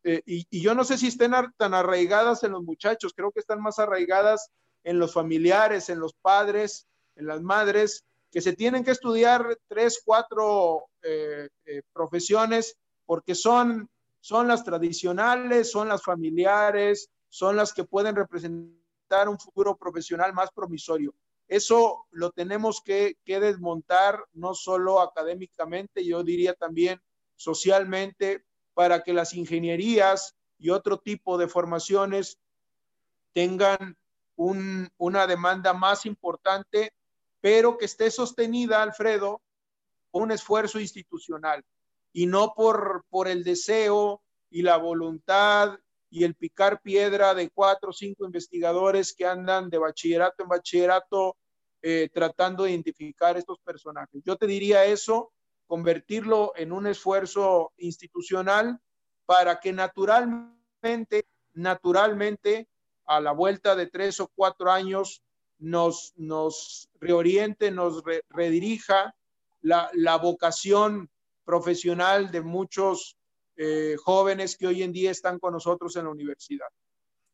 Eh, 0.03 0.21
y, 0.25 0.61
yo 0.61 0.75
no 0.75 0.83
sé 0.83 0.97
si 0.97 1.07
estén 1.07 1.31
tan 1.57 1.73
arraigadas 1.73 2.43
en 2.43 2.51
los 2.51 2.63
muchachos, 2.63 3.13
creo 3.15 3.31
que 3.31 3.39
están 3.39 3.61
más 3.61 3.79
arraigadas 3.79 4.49
en 4.83 4.99
los 4.99 5.13
familiares, 5.13 5.89
en 5.89 5.99
los 5.99 6.13
padres, 6.13 6.87
en 7.15 7.27
las 7.27 7.41
madres, 7.41 8.05
que 8.31 8.41
se 8.41 8.53
tienen 8.53 8.83
que 8.83 8.91
estudiar 8.91 9.57
tres, 9.67 10.01
cuatro 10.03 10.85
eh, 11.01 11.49
profesiones 11.93 12.77
porque 13.05 13.35
son 13.35 13.89
son 14.27 14.49
las 14.49 14.65
tradicionales, 14.65 15.71
son 15.71 15.87
las 15.87 16.03
familiares, 16.03 17.09
son 17.29 17.55
las 17.55 17.73
que 17.73 17.85
pueden 17.85 18.13
representar 18.13 19.29
un 19.29 19.39
futuro 19.39 19.77
profesional 19.77 20.33
más 20.33 20.51
promisorio. 20.51 21.13
Eso 21.47 22.05
lo 22.11 22.31
tenemos 22.31 22.81
que, 22.81 23.17
desmontar 23.25 24.25
no 24.33 24.53
solo 24.53 24.99
académicamente, 24.99 26.05
yo 26.05 26.23
diría 26.23 26.53
también 26.53 27.01
socialmente, 27.35 28.43
para 28.73 29.01
que 29.01 29.13
las 29.13 29.33
ingenierías 29.33 30.35
y 30.59 30.69
otro 30.69 30.99
tipo 30.99 31.37
de 31.37 31.47
formaciones 31.47 32.39
tengan 33.33 33.97
una 34.35 35.25
demanda 35.25 35.73
más 35.73 36.05
importante, 36.05 36.93
pero 37.41 37.77
que 37.77 37.85
esté 37.85 38.11
sostenida, 38.11 38.83
Alfredo, 38.83 39.41
por 40.11 40.23
un 40.23 40.31
esfuerzo 40.31 40.79
institucional 40.79 41.63
y 42.13 42.25
no 42.27 42.53
por, 42.55 43.05
por 43.09 43.27
el 43.27 43.43
deseo 43.43 44.21
y 44.49 44.61
la 44.61 44.77
voluntad 44.77 45.79
y 46.09 46.23
el 46.23 46.35
picar 46.35 46.81
piedra 46.81 47.33
de 47.33 47.49
cuatro 47.49 47.89
o 47.89 47.93
cinco 47.93 48.25
investigadores 48.25 49.13
que 49.13 49.25
andan 49.25 49.69
de 49.69 49.77
bachillerato 49.77 50.43
en 50.43 50.49
bachillerato 50.49 51.37
eh, 51.81 52.09
tratando 52.13 52.63
de 52.63 52.71
identificar 52.71 53.37
estos 53.37 53.59
personajes. 53.59 54.21
Yo 54.25 54.35
te 54.35 54.47
diría 54.47 54.85
eso 54.85 55.31
convertirlo 55.67 56.53
en 56.55 56.71
un 56.71 56.87
esfuerzo 56.87 57.73
institucional 57.77 58.79
para 59.25 59.59
que 59.59 59.73
naturalmente, 59.73 61.27
naturalmente, 61.53 62.67
a 63.05 63.19
la 63.19 63.31
vuelta 63.31 63.75
de 63.75 63.87
tres 63.87 64.19
o 64.19 64.27
cuatro 64.33 64.71
años, 64.71 65.21
nos, 65.59 66.13
nos 66.15 66.89
reoriente, 66.99 67.71
nos 67.71 68.03
redirija 68.29 69.15
la, 69.61 69.89
la, 69.93 70.17
vocación 70.17 71.09
profesional 71.45 72.31
de 72.31 72.41
muchos 72.41 73.16
eh, 73.57 73.95
jóvenes 73.97 74.55
que 74.55 74.67
hoy 74.67 74.83
en 74.83 74.93
día 74.93 75.11
están 75.11 75.39
con 75.39 75.53
nosotros 75.53 75.95
en 75.95 76.05
la 76.05 76.11
universidad. 76.11 76.67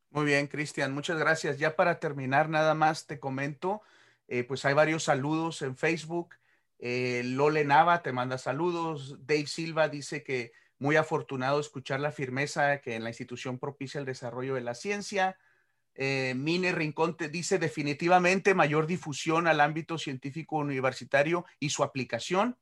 Muy 0.10 0.26
bien, 0.26 0.48
Cristian, 0.48 0.94
muchas 0.94 1.18
gracias. 1.18 1.58
Ya 1.58 1.76
para 1.76 2.00
terminar, 2.00 2.50
nada 2.50 2.74
más 2.74 3.08
te 3.08 3.20
comento, 3.20 3.82
eh, 4.28 4.44
pues 4.44 4.64
hay 4.66 4.74
varios 4.74 5.04
saludos 5.04 5.62
en 5.62 5.76
Facebook. 5.76 6.36
Eh, 6.80 7.22
Lole 7.26 7.66
Nava 7.66 8.02
te 8.02 8.12
manda 8.12 8.38
saludos. 8.38 9.18
Dave 9.26 9.48
Silva 9.48 9.90
dice 9.90 10.24
que 10.24 10.52
muy 10.80 10.98
afortunado 10.98 11.60
escuchar 11.60 12.00
la 12.00 12.12
firmeza 12.12 12.82
que 12.82 12.96
en 12.96 13.04
la 13.04 13.10
institución 13.10 13.58
propicia 13.58 14.00
el 14.00 14.06
desarrollo 14.06 14.56
de 14.56 14.62
la 14.62 14.76
ciencia. 14.76 15.38
Eh, 15.96 16.34
Mine 16.36 16.72
Rincón 16.72 17.16
te 17.16 17.30
dice 17.30 17.60
definitivamente 17.60 18.54
mayor 18.54 18.88
difusión 18.88 19.48
al 19.48 19.62
ámbito 19.62 19.98
científico 19.98 20.58
universitario 20.58 21.46
y 21.60 21.70
su 21.70 21.84
aplicación. 21.84 22.58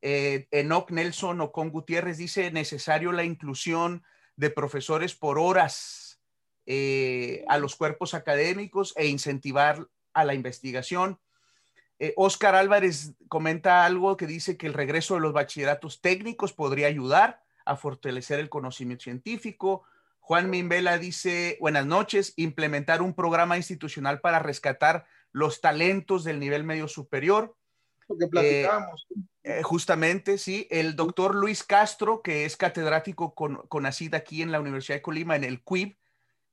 Eh, 0.00 0.46
Enoch 0.50 0.90
Nelson 0.90 1.40
o 1.40 1.52
con 1.52 1.70
Gutiérrez 1.70 2.18
dice 2.18 2.50
necesario 2.50 3.12
la 3.12 3.24
inclusión 3.24 4.04
de 4.36 4.50
profesores 4.50 5.14
por 5.14 5.38
horas 5.38 6.20
eh, 6.66 7.44
a 7.48 7.58
los 7.58 7.76
cuerpos 7.76 8.14
académicos 8.14 8.94
e 8.96 9.06
incentivar 9.06 9.88
a 10.12 10.24
la 10.24 10.34
investigación. 10.34 11.18
Oscar 12.14 12.54
Álvarez 12.54 13.14
comenta 13.26 13.84
algo 13.84 14.16
que 14.16 14.28
dice 14.28 14.56
que 14.56 14.68
el 14.68 14.74
regreso 14.74 15.14
de 15.14 15.20
los 15.20 15.32
bachilleratos 15.32 16.00
técnicos 16.00 16.52
podría 16.52 16.86
ayudar 16.86 17.42
a 17.64 17.74
fortalecer 17.76 18.38
el 18.38 18.48
conocimiento 18.48 19.02
científico. 19.04 19.82
Juan 20.20 20.50
Mimbela 20.50 20.98
dice, 20.98 21.56
buenas 21.60 21.86
noches, 21.86 22.34
implementar 22.36 23.00
un 23.00 23.14
programa 23.14 23.56
institucional 23.56 24.20
para 24.20 24.38
rescatar 24.38 25.06
los 25.32 25.60
talentos 25.60 26.24
del 26.24 26.38
nivel 26.38 26.64
medio 26.64 26.88
superior. 26.88 27.56
Lo 28.08 28.16
que 28.16 28.26
platicamos. 28.26 29.06
Eh, 29.42 29.62
justamente, 29.62 30.38
sí. 30.38 30.66
El 30.70 30.96
doctor 30.96 31.34
Luis 31.34 31.64
Castro, 31.64 32.22
que 32.22 32.44
es 32.44 32.56
catedrático 32.56 33.34
con, 33.34 33.56
con 33.68 33.86
ACID 33.86 34.14
aquí 34.14 34.42
en 34.42 34.52
la 34.52 34.60
Universidad 34.60 34.96
de 34.96 35.02
Colima, 35.02 35.36
en 35.36 35.44
el 35.44 35.62
CUIB, 35.62 35.96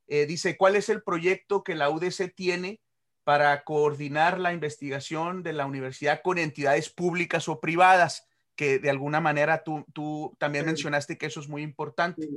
eh, 0.08 0.26
dice, 0.26 0.56
¿cuál 0.58 0.76
es 0.76 0.89
el 0.89 1.01
proyecto 1.01 1.64
que 1.64 1.76
la 1.76 1.89
UDC 1.89 2.34
tiene 2.36 2.82
para 3.24 3.64
coordinar 3.64 4.39
la 4.39 4.53
investigación 4.53 5.41
de 5.41 5.53
la 5.53 5.66
universidad 5.66 6.22
con 6.24 6.38
entidades 6.38 6.89
públicas 6.89 7.47
o 7.49 7.60
privadas? 7.60 8.28
Que 8.56 8.80
de 8.80 8.89
alguna 8.89 9.20
manera 9.20 9.64
tú, 9.64 9.86
tú 9.93 10.36
también 10.38 10.66
mencionaste 10.66 11.18
que 11.18 11.26
eso 11.26 11.39
es 11.39 11.49
muy 11.49 11.64
importante 11.64 12.30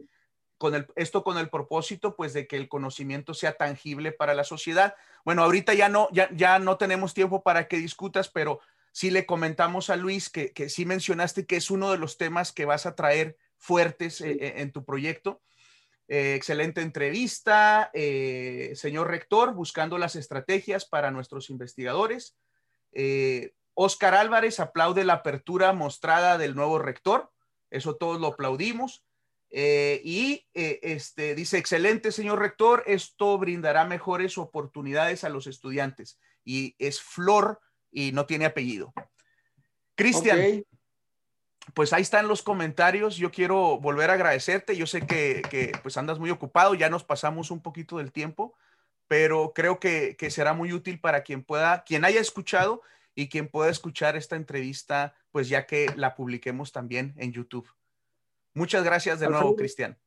con 0.56 0.74
el, 0.74 0.86
esto 0.96 1.22
con 1.22 1.38
el 1.38 1.50
propósito, 1.50 2.16
pues, 2.16 2.32
de 2.32 2.48
que 2.48 2.56
el 2.56 2.68
conocimiento 2.68 3.32
sea 3.32 3.52
tangible 3.52 4.10
para 4.10 4.34
la 4.34 4.42
sociedad. 4.44 4.96
Bueno, 5.24 5.44
ahorita 5.44 5.72
ya 5.74 5.88
no, 5.88 6.08
ya, 6.10 6.28
ya 6.34 6.58
no 6.58 6.76
tenemos 6.76 7.14
tiempo 7.14 7.44
para 7.44 7.68
que 7.68 7.76
discutas, 7.76 8.28
pero 8.28 8.60
sí 8.98 9.12
le 9.12 9.26
comentamos 9.26 9.90
a 9.90 9.96
Luis 9.96 10.28
que, 10.28 10.52
que 10.52 10.68
sí 10.68 10.84
mencionaste 10.84 11.46
que 11.46 11.54
es 11.54 11.70
uno 11.70 11.92
de 11.92 11.98
los 11.98 12.18
temas 12.18 12.50
que 12.50 12.64
vas 12.64 12.84
a 12.84 12.96
traer 12.96 13.36
fuertes 13.56 14.20
eh, 14.20 14.32
eh, 14.40 14.54
en 14.56 14.72
tu 14.72 14.84
proyecto. 14.84 15.40
Eh, 16.08 16.34
excelente 16.34 16.80
entrevista, 16.80 17.92
señor 17.94 19.06
rector, 19.06 19.54
buscando 19.54 19.98
las 19.98 20.16
estrategias 20.16 20.84
para 20.84 21.12
nuestros 21.12 21.48
investigadores. 21.48 22.36
Oscar 23.74 24.16
Álvarez 24.16 24.58
aplaude 24.58 25.04
la 25.04 25.12
apertura 25.12 25.72
mostrada 25.72 26.36
del 26.36 26.56
nuevo 26.56 26.80
rector, 26.80 27.30
eso 27.70 27.94
todos 27.94 28.20
lo 28.20 28.26
aplaudimos. 28.26 29.04
Eh, 29.50 30.00
y 30.04 30.46
eh, 30.54 30.80
este, 30.82 31.36
dice, 31.36 31.58
excelente, 31.58 32.10
señor 32.12 32.40
rector, 32.40 32.82
esto 32.86 33.38
brindará 33.38 33.84
mejores 33.84 34.38
oportunidades 34.38 35.22
a 35.22 35.28
los 35.28 35.46
estudiantes. 35.46 36.18
Y 36.44 36.74
es 36.78 37.00
Flor 37.00 37.60
y 37.98 38.12
no 38.12 38.26
tiene 38.26 38.44
apellido. 38.44 38.92
Cristian, 39.96 40.64
pues 41.74 41.92
ahí 41.92 42.02
están 42.02 42.28
los 42.28 42.44
comentarios. 42.44 43.16
Yo 43.16 43.32
quiero 43.32 43.80
volver 43.80 44.10
a 44.10 44.12
agradecerte. 44.12 44.76
Yo 44.76 44.86
sé 44.86 45.04
que, 45.04 45.42
que, 45.50 45.72
pues 45.82 45.96
andas 45.96 46.20
muy 46.20 46.30
ocupado, 46.30 46.74
ya 46.74 46.88
nos 46.88 47.02
pasamos 47.02 47.50
un 47.50 47.60
poquito 47.60 47.98
del 47.98 48.12
tiempo, 48.12 48.54
pero 49.08 49.52
creo 49.52 49.80
que, 49.80 50.16
que 50.16 50.30
será 50.30 50.52
muy 50.54 50.72
útil 50.72 51.00
para 51.00 51.24
quien 51.24 51.42
pueda, 51.42 51.82
quien 51.82 52.04
haya 52.04 52.20
escuchado 52.20 52.82
y 53.16 53.28
quien 53.28 53.48
pueda 53.48 53.68
escuchar 53.68 54.14
esta 54.14 54.36
entrevista, 54.36 55.16
pues 55.32 55.48
ya 55.48 55.66
que 55.66 55.92
la 55.96 56.14
publiquemos 56.14 56.70
también 56.70 57.14
en 57.16 57.32
YouTube. 57.32 57.68
Muchas 58.54 58.84
gracias 58.84 59.18
de 59.18 59.28
nuevo, 59.28 59.56
Cristian. 59.56 59.98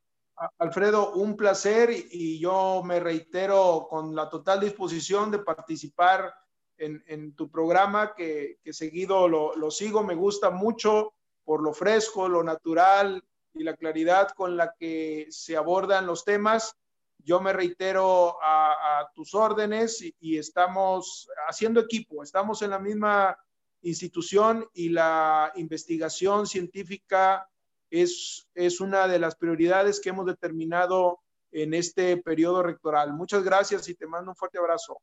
Alfredo, 0.60 1.12
un 1.12 1.36
placer 1.36 1.89
y 1.92 2.39
yo 2.39 2.84
me 2.86 3.02
reitero 3.02 3.88
con 3.89 4.16
la 4.16 4.30
total 4.30 4.62
disposición 4.62 5.30
de 5.30 5.39
participar 5.39 6.34
en, 6.82 7.36
tu 7.36 7.49
programa 7.49 8.13
que, 8.15 8.57
seguido 8.71 9.27
lo, 9.27 9.71
sigo, 9.71 10.03
me 10.03 10.15
gusta 10.15 10.49
mucho 10.49 11.13
por 11.43 11.61
lo 11.61 11.73
fresco, 11.73 12.27
lo 12.27 12.43
natural 12.43 13.23
y 13.53 13.63
la 13.63 13.75
claridad 13.75 14.29
con 14.29 14.57
la 14.57 14.73
que 14.77 15.27
se 15.29 15.55
abordan 15.55 16.05
los 16.05 16.25
temas. 16.25 16.75
Yo 17.19 17.39
me 17.39 17.53
reitero 17.53 18.38
a, 18.41 19.09
tus 19.13 19.36
órdenes 19.36 20.03
y 20.19 20.38
estamos 20.38 21.27
haciendo 21.47 21.82
equipo, 21.82 22.23
estamos 22.23 22.61
en 22.61 22.71
la 22.71 22.79
misma 22.79 23.38
institución 23.84 24.67
y 24.73 24.89
la 24.89 25.51
investigación 25.55 26.47
científica 26.47 27.47
es, 27.89 28.47
es 28.55 28.79
una 28.79 29.07
de 29.07 29.19
las 29.19 29.36
prioridades 29.36 29.99
que 29.99 30.09
hemos 30.09 30.25
determinado 30.25 31.19
en 31.52 31.74
este 31.74 32.18
periodo 32.18 32.64
rectoral. 32.64 33.14
Muchas 33.14 33.43
gracias 33.43 33.88
y 33.89 33.95
te 33.95 34.08
mando 34.08 34.32
un 34.32 34.36
fuerte 34.36 34.58
abrazo. 34.58 35.02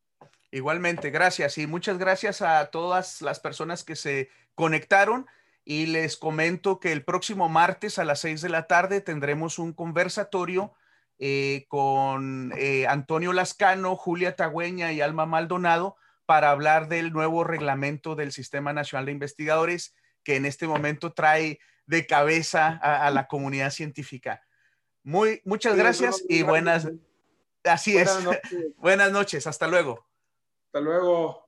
Igualmente, 0.50 1.10
gracias 1.10 1.58
y 1.58 1.66
muchas 1.66 1.98
gracias 1.98 2.40
a 2.42 2.64
todas 2.70 3.20
las 3.20 3.40
personas 3.40 3.84
que 3.84 3.96
se 3.96 4.30
conectaron 4.54 5.26
y 5.64 5.86
les 5.86 6.16
comento 6.16 6.80
que 6.80 6.92
el 6.92 7.04
próximo 7.04 7.48
martes 7.48 7.98
a 7.98 8.04
las 8.04 8.20
seis 8.20 8.40
de 8.40 8.48
la 8.48 8.66
tarde 8.66 9.02
tendremos 9.02 9.58
un 9.58 9.74
conversatorio 9.74 10.72
eh, 11.18 11.66
con 11.68 12.52
eh, 12.56 12.86
Antonio 12.86 13.32
Lascano, 13.32 13.96
Julia 13.96 14.36
Tagüeña 14.36 14.92
y 14.92 15.00
Alma 15.00 15.26
Maldonado 15.26 15.96
para 16.24 16.50
hablar 16.50 16.88
del 16.88 17.12
nuevo 17.12 17.44
reglamento 17.44 18.14
del 18.14 18.32
Sistema 18.32 18.72
Nacional 18.72 19.06
de 19.06 19.12
Investigadores 19.12 19.94
que 20.22 20.36
en 20.36 20.46
este 20.46 20.66
momento 20.66 21.12
trae 21.12 21.58
de 21.86 22.06
cabeza 22.06 22.78
a, 22.82 23.10
la 23.10 23.26
comunidad 23.26 23.70
científica. 23.70 24.42
Muy, 25.08 25.40
muchas 25.46 25.74
gracias 25.74 26.22
y 26.28 26.42
buenas, 26.42 26.86
así 27.64 27.96
es. 27.96 28.10
buenas 28.76 29.10
noches, 29.10 29.46
hasta 29.46 29.66
luego. 29.66 30.04
Hasta 30.66 30.80
luego. 30.80 31.47